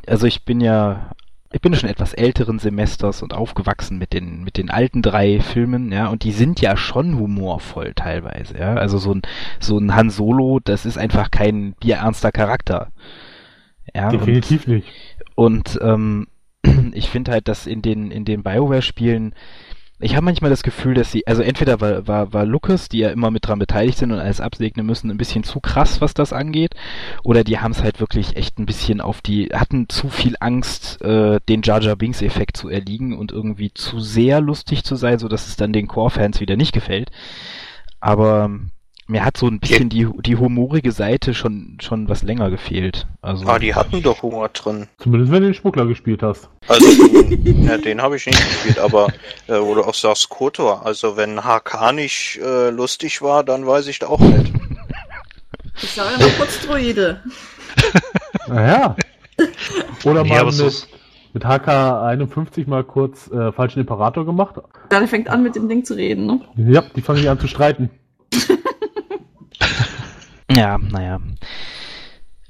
[0.08, 1.12] also ich bin ja,
[1.54, 5.92] ich bin schon etwas älteren Semesters und aufgewachsen mit den, mit den alten drei Filmen,
[5.92, 8.76] ja, und die sind ja schon humorvoll teilweise, ja.
[8.76, 9.22] Also so ein,
[9.60, 12.92] so ein Han Solo, das ist einfach kein bierernster Charakter.
[13.94, 14.88] Ja, und- Definitiv nicht.
[15.36, 16.28] und ähm,
[16.94, 19.34] ich finde halt, dass in den, in den Bioware-Spielen,
[20.02, 23.10] ich habe manchmal das Gefühl, dass sie, also entweder war, war, war Lucas, die ja
[23.10, 26.34] immer mit dran beteiligt sind und alles absegnen müssen, ein bisschen zu krass, was das
[26.34, 26.76] angeht,
[27.24, 31.02] oder die haben es halt wirklich echt ein bisschen auf die, hatten zu viel Angst,
[31.02, 35.28] äh, den Jar Jar Binks-Effekt zu erliegen und irgendwie zu sehr lustig zu sein, so
[35.28, 37.12] dass es dann den Core-Fans wieder nicht gefällt.
[38.00, 38.50] Aber
[39.12, 43.08] mir hat so ein bisschen die, die humorige Seite schon, schon was länger gefehlt.
[43.22, 44.88] Also, Ah, die hatten doch Humor drin.
[45.00, 46.50] Zumindest wenn du den Schmuggler gespielt hast.
[46.68, 46.86] Also,
[47.44, 49.08] ja, den habe ich nicht gespielt, aber
[49.48, 53.88] äh, wo du auch sagst Kotor, also wenn HK nicht äh, lustig war, dann weiß
[53.88, 54.54] ich da auch nicht.
[55.84, 57.22] Ich sage ja nur kurz Droide.
[58.48, 58.96] Naja.
[60.06, 60.88] Oder Nee, mal aber so mit,
[61.34, 64.56] mit HK51 mal kurz äh, falschen Imperator gemacht.
[64.92, 66.42] Ja, der fängt an mit dem Ding zu reden, ne?
[66.56, 67.90] Ja, die fangen an zu streiten.
[70.56, 71.20] ja, naja.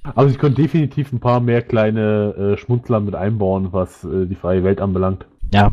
[0.04, 4.36] Aber sie können definitiv ein paar mehr kleine äh, Schmunzler mit einbauen, was äh, die
[4.36, 5.26] freie Welt anbelangt.
[5.54, 5.72] Ja.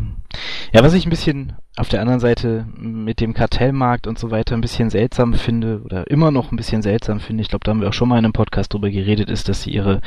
[0.70, 4.54] Ja, was ich ein bisschen auf der anderen Seite mit dem Kartellmarkt und so weiter
[4.54, 7.80] ein bisschen seltsam finde oder immer noch ein bisschen seltsam finde, ich glaube, da haben
[7.80, 10.02] wir auch schon mal in einem Podcast drüber geredet, ist, dass sie ihre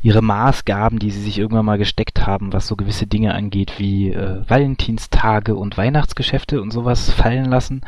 [0.00, 4.12] ihre Maßgaben, die sie sich irgendwann mal gesteckt haben, was so gewisse Dinge angeht, wie
[4.12, 7.80] äh, Valentinstage und Weihnachtsgeschäfte und sowas fallen lassen.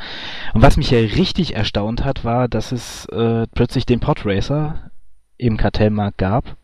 [0.52, 4.90] Und was mich ja richtig erstaunt hat, war, dass es äh, plötzlich den Podracer
[5.36, 6.56] im Kartellmarkt gab,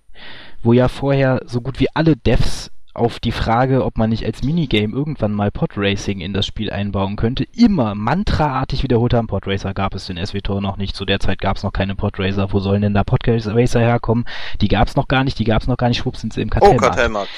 [0.62, 4.42] wo ja vorher so gut wie alle Devs auf die Frage, ob man nicht als
[4.42, 9.94] Minigame irgendwann mal Podracing in das Spiel einbauen könnte, immer mantraartig wiederholt haben, Podracer gab
[9.94, 12.82] es in SWTOR noch nicht, zu der Zeit gab es noch keine Podracer, wo sollen
[12.82, 14.24] denn da Podracer herkommen?
[14.60, 16.42] Die gab es noch gar nicht, die gab es noch gar nicht, schwupps sind sie
[16.42, 16.96] im Oh, Kartellmarkt.
[16.96, 17.30] Kartellmarkt.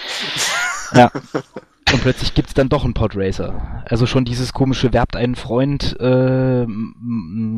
[0.95, 1.11] Ja.
[1.93, 3.83] Und plötzlich gibt's dann doch einen Podracer.
[3.87, 6.67] Also schon dieses komische werbt einen Freund äh,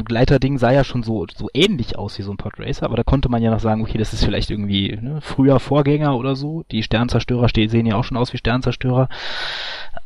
[0.05, 3.29] Gleiterding sah ja schon so so ähnlich aus wie so ein Podracer, aber da konnte
[3.29, 6.65] man ja noch sagen, okay, das ist vielleicht irgendwie ne, früher Vorgänger oder so.
[6.71, 9.09] Die Sternzerstörer ste- sehen ja auch schon aus wie Sternzerstörer.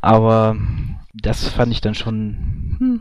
[0.00, 0.56] Aber
[1.12, 3.00] das fand ich dann schon hm,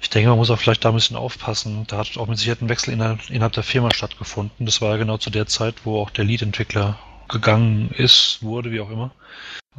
[0.00, 1.84] Ich denke, man muss auch vielleicht da ein bisschen aufpassen.
[1.88, 4.66] Da hat auch mit Sicherheit ein Wechsel innerhalb, innerhalb der Firma stattgefunden.
[4.66, 6.96] Das war ja genau zu der Zeit, wo auch der Lead-Entwickler
[7.28, 9.12] gegangen ist, wurde, wie auch immer.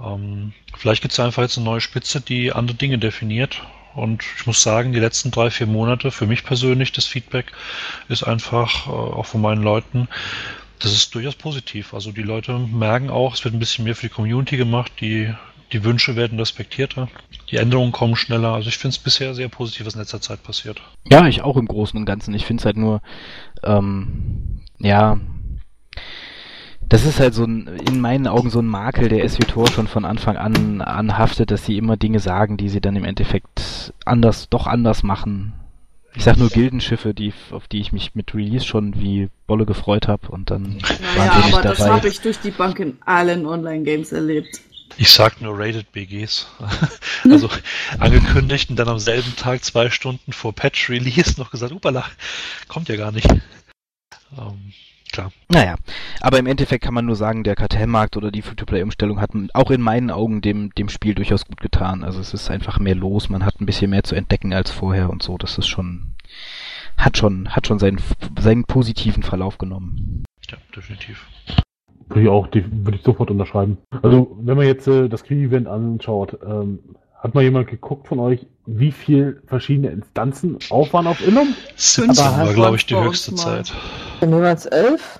[0.03, 3.63] Ähm, vielleicht gibt es einfach jetzt eine neue Spitze, die andere Dinge definiert.
[3.95, 7.51] Und ich muss sagen, die letzten drei, vier Monate, für mich persönlich, das Feedback
[8.09, 10.07] ist einfach, äh, auch von meinen Leuten,
[10.79, 11.95] das ist durchaus positiv.
[11.95, 15.33] Also die Leute merken auch, es wird ein bisschen mehr für die Community gemacht, die,
[15.71, 17.09] die Wünsche werden respektierter,
[17.49, 18.53] die Änderungen kommen schneller.
[18.53, 20.79] Also ich finde es bisher sehr positiv, was in letzter Zeit passiert.
[21.09, 22.35] Ja, ich auch im Großen und Ganzen.
[22.35, 23.01] Ich finde es halt nur,
[23.63, 25.19] ähm, ja,
[26.89, 30.05] das ist halt so ein, in meinen Augen so ein Makel, der SWTOR schon von
[30.05, 34.67] Anfang an anhaftet, dass sie immer Dinge sagen, die sie dann im Endeffekt anders, doch
[34.67, 35.53] anders machen.
[36.15, 40.07] Ich sag nur Gildenschiffe, die, auf die ich mich mit Release schon wie Bolle gefreut
[40.07, 40.79] habe und dann Naja,
[41.15, 41.91] waren sie nicht aber das dabei.
[41.91, 44.61] habe ich durch die Bank in allen Online-Games erlebt.
[44.97, 46.47] Ich sag nur Rated BGs.
[47.29, 47.49] also
[47.99, 52.05] angekündigt und dann am selben Tag zwei Stunden vor Patch Release noch gesagt, upala,
[52.67, 53.29] kommt ja gar nicht.
[53.29, 54.73] Ähm,
[55.11, 55.31] klar.
[55.49, 55.75] Naja,
[56.21, 59.81] aber im Endeffekt kann man nur sagen, der Kartellmarkt oder die Free-to-Play-Umstellung hat auch in
[59.81, 62.03] meinen Augen dem, dem Spiel durchaus gut getan.
[62.03, 65.09] Also es ist einfach mehr los, man hat ein bisschen mehr zu entdecken als vorher
[65.09, 65.37] und so.
[65.37, 66.13] Das ist schon,
[66.97, 67.99] hat schon, hat schon seinen,
[68.39, 70.23] seinen positiven Verlauf genommen.
[70.49, 71.27] Ja, definitiv.
[72.09, 73.77] Würde ich auch, die, würde ich sofort unterschreiben.
[74.01, 76.79] Also, wenn man jetzt äh, das Krieg-Event anschaut, ähm,
[77.19, 81.55] hat mal jemand geguckt von euch, wie viel verschiedene Instanzen auf waren auf Illum?
[81.75, 83.37] 17 Aber war, halt glaube ich, die höchste mal.
[83.37, 83.73] Zeit.
[84.19, 85.19] Bei mir waren es elf.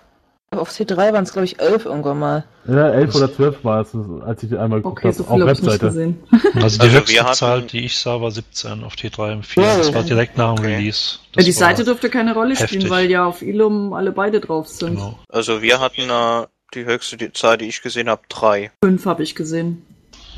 [0.52, 2.46] Auf T3 waren es, glaube ich, elf irgendwann mal.
[2.68, 3.90] Ja, elf oder zwölf war es,
[4.26, 5.86] als ich einmal geguckt Okay, habe, so auf Webseite.
[5.88, 6.24] gesehen.
[6.56, 9.64] Also die Also höchste hatten- Zahl, die ich sah, war 17 auf T3 und 4.
[9.64, 10.76] Ja, das war direkt nach dem okay.
[10.78, 11.20] Release.
[11.34, 12.90] Das die Seite dürfte keine Rolle spielen, heftig.
[12.90, 14.96] weil ja auf Ilum alle beide drauf sind.
[14.96, 15.20] Genau.
[15.30, 18.72] Also wir hatten äh, die höchste Zahl, die ich gesehen habe, drei.
[18.82, 19.86] Fünf habe ich gesehen.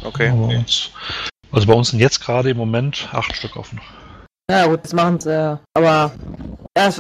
[0.04, 0.32] Okay.
[0.32, 0.90] Uns-
[1.52, 3.80] Also bei uns sind jetzt gerade im Moment acht Stück offen.
[4.50, 5.60] Ja gut, das machen sie ja.
[5.76, 6.12] Aber
[6.78, 6.98] ja, das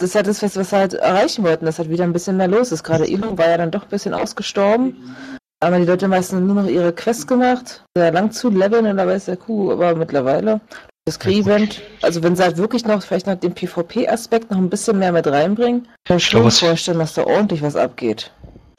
[0.00, 2.72] ist ja das, was wir halt erreichen wollten, dass halt wieder ein bisschen mehr los
[2.72, 2.82] ist.
[2.84, 5.14] Gerade Elon war ja dann doch ein bisschen ausgestorben.
[5.62, 9.06] Aber die Leute meistens nur noch ihre Quests gemacht, sehr lang zu leveln und da
[9.06, 10.60] weiß der Kuh, aber mittlerweile
[11.06, 14.98] das Krieg-Event, also wenn sie halt wirklich noch vielleicht noch den PvP-Aspekt noch ein bisschen
[14.98, 18.32] mehr mit reinbringen, kann ich schon es- vorstellen, dass da ordentlich was abgeht.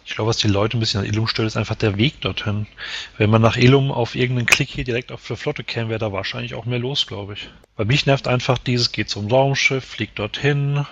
[0.06, 2.68] Ich glaube, was die Leute ein bisschen an Illum stört, ist einfach der Weg dorthin.
[3.18, 6.12] Wenn man nach Illum auf irgendeinen Klick hier direkt auf der Flotte käme, wäre da
[6.12, 7.50] wahrscheinlich auch mehr los, glaube ich.
[7.76, 10.86] Bei mich nervt einfach dieses, geht zum Raumschiff, fliegt dorthin,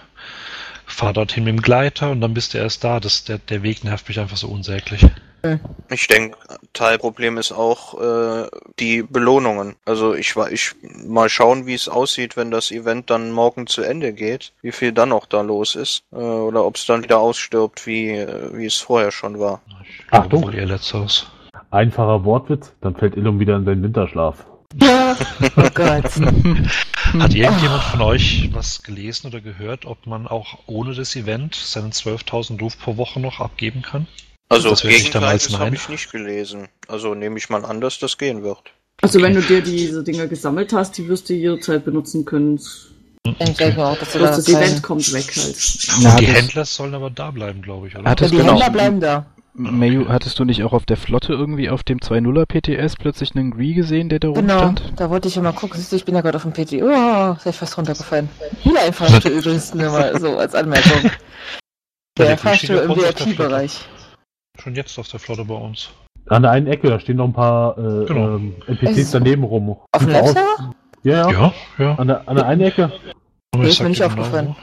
[0.85, 2.99] fahr dorthin mit dem Gleiter und dann bist du erst da.
[2.99, 5.05] Das, der, der Weg nervt mich einfach so unsäglich.
[5.89, 6.37] Ich denke,
[6.73, 8.47] Teilproblem ist auch äh,
[8.79, 9.75] die Belohnungen.
[9.85, 10.75] Also ich war ich
[11.05, 14.91] mal schauen, wie es aussieht, wenn das Event dann morgen zu Ende geht, wie viel
[14.91, 18.65] dann noch da los ist äh, oder ob es dann wieder ausstirbt, wie äh, wie
[18.65, 19.61] es vorher schon war.
[19.89, 20.43] Ich Achtung.
[20.43, 21.27] wohl eher letzteres.
[21.71, 24.45] Einfacher Wortwitz, dann fällt Illum wieder in seinen Winterschlaf.
[25.55, 26.05] Oh Gott.
[27.19, 31.91] Hat irgendjemand von euch was gelesen oder gehört, ob man auch ohne das Event seinen
[31.91, 34.05] 12.000 Ruf pro Woche noch abgeben kann?
[34.49, 36.67] Also Das sich damals habe ich nicht gelesen.
[36.87, 38.59] Also nehme ich mal an, dass das gehen wird.
[39.01, 42.59] Also wenn du dir diese Dinger gesammelt hast, die wirst du jederzeit benutzen können.
[43.39, 45.55] Ich denke auch, dass du da das kein- Event kommt weg halt.
[46.01, 48.05] Na, die das- Händler sollen aber da bleiben, glaube ich, oder?
[48.09, 49.25] Ja, die du Händler bleiben da.
[49.53, 53.51] Mayu, hattest du nicht auch auf der Flotte irgendwie auf dem 2.0er PTS plötzlich einen
[53.51, 54.93] Gree gesehen, der da Genau, rumstand?
[54.99, 55.77] da wollte ich ja mal gucken.
[55.77, 56.81] Siehst du, ich bin ja gerade auf dem PT.
[56.81, 58.29] Oh, ist fast runtergefallen.
[58.63, 61.11] Wieder ein Fahrstuhl übrigens, nur mal so als Anmerkung.
[62.17, 63.79] Der der Fahrstuhl im VIP-Bereich.
[64.61, 65.89] Schon jetzt auf der Flotte bei uns.
[66.27, 68.35] An der einen Ecke, da stehen noch ein paar äh, Genau.
[68.35, 69.77] ähm, NPCs Also- daneben rum.
[69.91, 70.37] Auf dem Laptop?
[71.03, 71.31] Ja, ja.
[71.31, 71.95] Ja, ja.
[71.95, 72.91] An, der, an der einen Ecke.
[73.55, 74.55] Nee, ich ist mir nicht aufgefallen.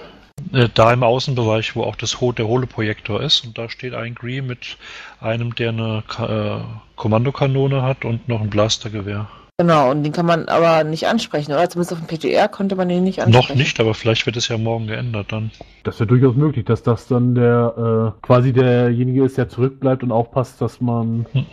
[0.53, 0.57] wo.
[0.59, 4.15] Äh, Da im Außenbereich, wo auch das Ho der Holoprojektor ist, und da steht ein
[4.15, 4.77] Gree mit
[5.21, 6.61] einem, der eine Ka äh,
[6.97, 9.27] Kommandokanone hat und noch ein Blastergewehr.
[9.59, 11.71] Genau, und den kann man aber nicht ansprechen, oder?
[11.71, 13.49] Zumindest auf dem PTR konnte man den nicht ansprechen.
[13.49, 15.51] Noch nicht, aber vielleicht wird es ja morgen geändert dann.
[15.83, 20.13] Das wäre durchaus möglich, dass das dann der äh, quasi derjenige ist, der zurückbleibt und
[20.13, 21.47] aufpasst, dass man Hm.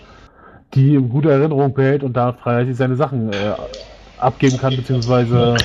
[0.74, 3.54] die in guter Erinnerung behält und da freiheitlich seine Sachen äh,
[4.18, 5.56] abgeben kann, beziehungsweise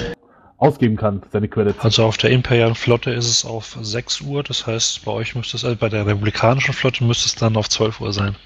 [0.58, 1.80] ausgeben kann, seine Credits.
[1.80, 5.56] Also auf der imperialen Flotte ist es auf 6 Uhr, das heißt, bei euch müsste
[5.56, 8.36] es, also bei der republikanischen Flotte müsste es dann auf 12 Uhr sein.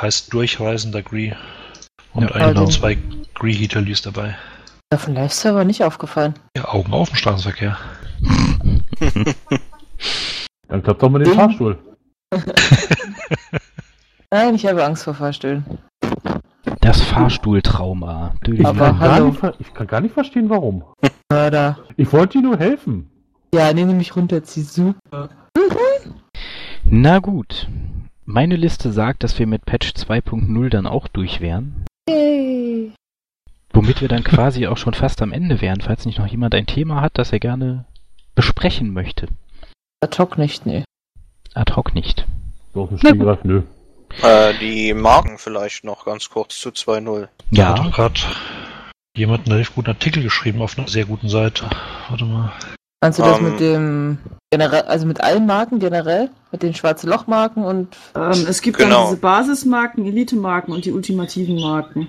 [0.00, 1.34] Heißt durchreisender Gree.
[2.14, 2.98] Und Ja, ein oder also- zwei
[3.34, 4.36] Gree-Heaterlies dabei.
[4.92, 6.34] Auf dem Live-Server nicht aufgefallen.
[6.56, 7.78] Ja, Augen auf im Straßenverkehr.
[10.68, 11.32] Dann klappt doch mal den.
[11.34, 11.78] Fahrstuhl.
[14.30, 15.64] Nein, ich habe Angst vor Fahrstühlen.
[16.80, 18.34] Das Fahrstuhltrauma.
[18.46, 18.64] Ich.
[18.64, 19.26] Aber kann gar hallo.
[19.28, 20.84] nicht, ver- ich kann gar nicht verstehen, warum.
[21.30, 21.78] Mörder.
[21.96, 23.10] Ich wollte dir nur helfen.
[23.54, 25.28] Ja, nehme mich runter, zieh super.
[26.84, 27.68] Na gut.
[28.24, 31.84] Meine Liste sagt, dass wir mit Patch 2.0 dann auch durch wären.
[32.08, 32.92] Yay.
[33.72, 36.66] Womit wir dann quasi auch schon fast am Ende wären, falls nicht noch jemand ein
[36.66, 37.84] Thema hat, das er gerne
[38.34, 39.28] besprechen möchte.
[40.00, 40.84] Ad hoc nicht, nee.
[41.54, 42.26] Ad hoc nicht.
[42.74, 43.62] So aus dem Na nö.
[44.22, 47.28] Äh, die Marken vielleicht noch ganz kurz zu 2.0.
[47.50, 48.26] Ja, Hat doch grad
[49.14, 51.68] Jemand hat einen relativ guten Artikel geschrieben auf einer sehr guten Seite.
[52.08, 52.52] Warte mal.
[53.02, 53.44] Meinst du das Ähm.
[53.50, 54.18] mit dem
[54.50, 56.30] generell, also mit allen Marken generell?
[56.52, 58.94] Mit den schwarzen Lochmarken und Ähm, es gibt Genau.
[59.00, 62.08] dann diese Basismarken, Elite-Marken und die ultimativen Marken.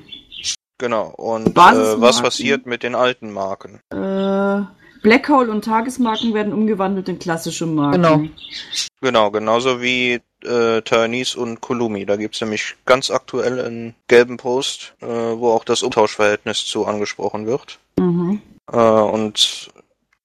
[0.78, 1.14] Genau.
[1.18, 3.80] Und äh, was passiert mit den alten Marken?
[3.92, 4.62] Äh,
[5.02, 8.02] Blackhole und Tagesmarken werden umgewandelt in klassische Marken.
[8.04, 8.22] Genau.
[9.02, 12.06] Genau, genauso wie äh, Tyrannese und Kulumi.
[12.06, 17.48] Da gibt's nämlich ganz aktuell einen gelben Post, äh, wo auch das Umtauschverhältnis zu angesprochen
[17.48, 17.80] wird.
[17.98, 18.42] Mhm.
[18.72, 19.70] Äh, und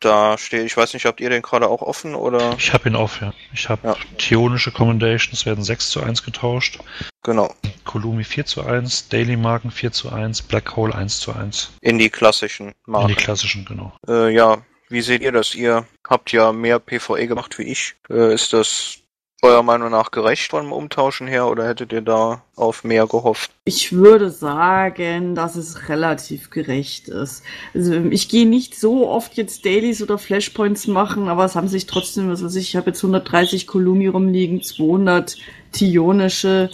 [0.01, 2.55] da steht, ich weiß nicht, habt ihr den gerade auch offen oder?
[2.59, 3.33] Ich habe ihn auf, ja.
[3.53, 3.97] Ich habe Ja.
[4.19, 6.79] Theonische Commendations werden 6 zu 1 getauscht.
[7.25, 7.53] Genau,
[7.85, 11.71] Kolumi 4 zu 1, Daily Marken 4 zu 1, Black Hole 1 zu 1.
[11.81, 13.09] in die klassischen In Marken.
[13.09, 13.93] die klassischen, genau.
[14.07, 15.55] Äh, ja, wie seht ihr das?
[15.55, 17.97] Ihr habt ja mehr PvE gemacht wie ich.
[18.09, 18.99] Äh, ist das
[19.43, 23.53] eurer Meinung nach gerecht vom Umtauschen her oder hättet ihr da auf mehr gehofft?
[23.65, 27.45] Ich würde sagen, dass es relativ gerecht ist.
[27.73, 31.87] Also ich gehe nicht so oft jetzt Dailies oder Flashpoints machen, aber es haben sich
[31.87, 35.37] trotzdem, was weiß ich, ich habe jetzt 130 Kolumi rumliegen, 200
[35.71, 36.71] Tionische,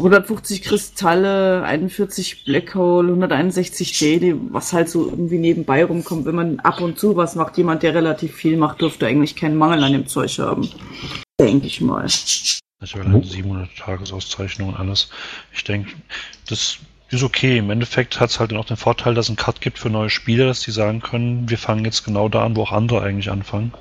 [0.00, 6.24] 150 Kristalle, 41 Blackhole, 161 Daily, was halt so irgendwie nebenbei rumkommt.
[6.24, 9.56] Wenn man ab und zu was macht, jemand, der relativ viel macht, dürfte eigentlich keinen
[9.56, 10.68] Mangel an dem Zeug haben.
[11.40, 12.06] Denke ich mal.
[12.80, 13.22] Natürlich Mhm.
[13.22, 15.08] 700 Tagesauszeichnungen und alles.
[15.52, 15.92] Ich denke,
[16.48, 16.78] das
[17.10, 17.58] ist okay.
[17.58, 20.10] Im Endeffekt hat es halt auch den Vorteil, dass es einen Cut gibt für neue
[20.10, 23.30] Spieler, dass die sagen können, wir fangen jetzt genau da an, wo auch andere eigentlich
[23.30, 23.72] anfangen.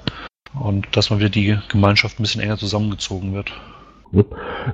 [0.53, 3.51] Und dass mal wieder die Gemeinschaft ein bisschen enger zusammengezogen wird.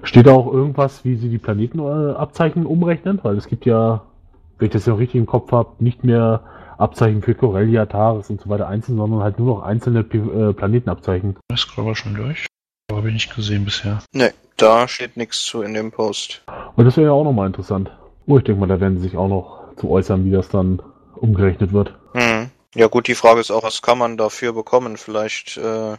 [0.04, 3.20] Steht da auch irgendwas, wie sie die Planetenabzeichen umrechnen?
[3.24, 4.02] Weil es gibt ja,
[4.58, 6.42] wenn ich das ja richtig im Kopf habe, nicht mehr
[6.78, 10.54] Abzeichen für Corellia, Taris und so weiter einzeln, sondern halt nur noch einzelne P äh,
[10.54, 11.38] Planetenabzeichen.
[11.52, 12.46] Ich scroll schon durch.
[12.90, 14.00] Aber habe ich nicht gesehen bisher.
[14.14, 16.44] Ne, da steht nichts zu in dem Post.
[16.76, 17.92] Und das wäre ja auch nochmal interessant.
[18.28, 20.82] Oh, ich denke mal, da werden sie sich auch noch zu äußern, wie das dann
[21.16, 21.94] umgerechnet wird.
[22.14, 22.50] Hm.
[22.76, 24.98] Ja gut, die Frage ist auch, was kann man dafür bekommen?
[24.98, 25.98] Vielleicht, äh, äh,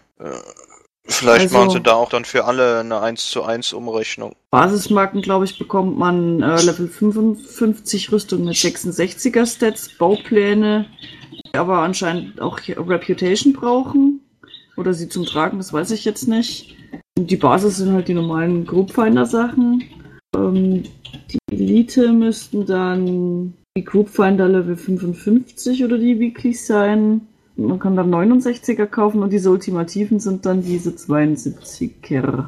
[1.09, 4.35] vielleicht Also- machen sie da auch dann für alle eine 1 zu 1 Umrechnung.
[4.51, 10.87] Basismarken, glaube ich, bekommt man äh, Level 55 Rüstung mit 66er Stats, Baupläne,
[11.33, 14.21] die aber anscheinend auch Reputation brauchen.
[14.77, 16.77] Oder sie zum Tragen, das weiß ich jetzt nicht.
[17.19, 19.83] Die Basis sind halt die normalen Groupfinder-Sachen.
[20.37, 20.85] Ähm,
[21.31, 27.27] die Elite müssten dann die Groupfinder Level 55 oder die Weeklies sein.
[27.59, 32.45] Man kann dann 69er kaufen und diese Ultimativen sind dann diese 72er.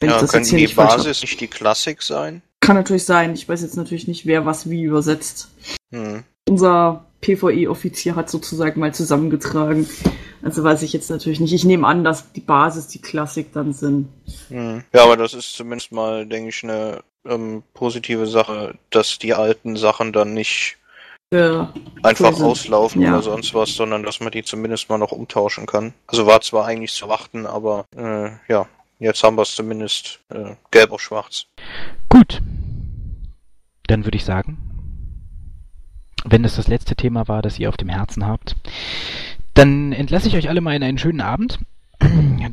[0.00, 0.66] Wenn Ja, das können die.
[0.68, 2.40] Basis nicht die Klassik sein?
[2.60, 3.34] Kann natürlich sein.
[3.34, 5.50] Ich weiß jetzt natürlich nicht, wer was wie übersetzt.
[5.92, 6.24] Hm.
[6.48, 9.86] Unser PvE-Offizier hat sozusagen mal zusammengetragen.
[10.42, 11.52] Also weiß ich jetzt natürlich nicht.
[11.52, 14.08] Ich nehme an, dass die Basis die Klassik dann sind.
[14.48, 14.84] Hm.
[14.94, 19.76] Ja, aber das ist zumindest mal, denke ich, eine ähm, positive Sache, dass die alten
[19.76, 20.78] Sachen dann nicht
[21.32, 21.72] Ja,
[22.02, 22.44] einfach sind.
[22.44, 23.12] auslaufen Ja.
[23.12, 25.94] oder sonst was, sondern dass man die zumindest mal noch umtauschen kann.
[26.08, 28.66] Also war zwar eigentlich zu warten, aber äh, ja,
[28.98, 31.46] jetzt haben wir es zumindest äh, gelb auf schwarz.
[32.08, 32.42] Gut.
[33.86, 34.58] Dann würde ich sagen,
[36.24, 38.56] wenn das das letzte Thema war, das ihr auf dem Herzen habt,
[39.54, 41.60] dann entlasse ich euch alle mal in einen schönen Abend.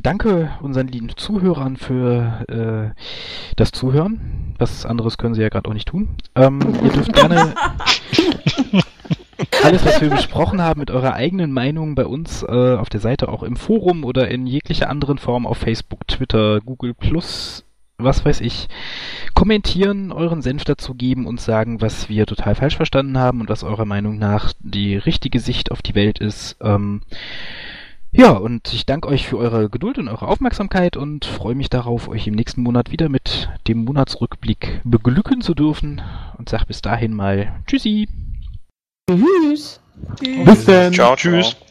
[0.08, 2.98] Danke unseren lieben Zuhörern für äh,
[3.56, 4.54] das Zuhören.
[4.56, 6.16] Was anderes können sie ja gerade auch nicht tun.
[6.34, 7.54] Ähm, ihr dürft gerne
[9.62, 13.28] alles, was wir besprochen haben, mit eurer eigenen Meinung bei uns äh, auf der Seite,
[13.28, 17.66] auch im Forum oder in jeglicher anderen Form auf Facebook, Twitter, Google Plus,
[17.98, 18.68] was weiß ich,
[19.34, 23.62] kommentieren, euren Senf dazu geben und sagen, was wir total falsch verstanden haben und was
[23.62, 26.56] eurer Meinung nach die richtige Sicht auf die Welt ist.
[26.62, 27.02] Ähm,
[28.12, 32.08] ja, und ich danke euch für eure Geduld und eure Aufmerksamkeit und freue mich darauf,
[32.08, 36.00] euch im nächsten Monat wieder mit dem Monatsrückblick beglücken zu dürfen
[36.38, 38.08] und sag bis dahin mal Tschüssi.
[39.08, 39.80] Tschüss.
[40.44, 40.92] Bis dann!
[40.92, 41.50] Ciao, Tschüss.
[41.50, 41.66] ciao.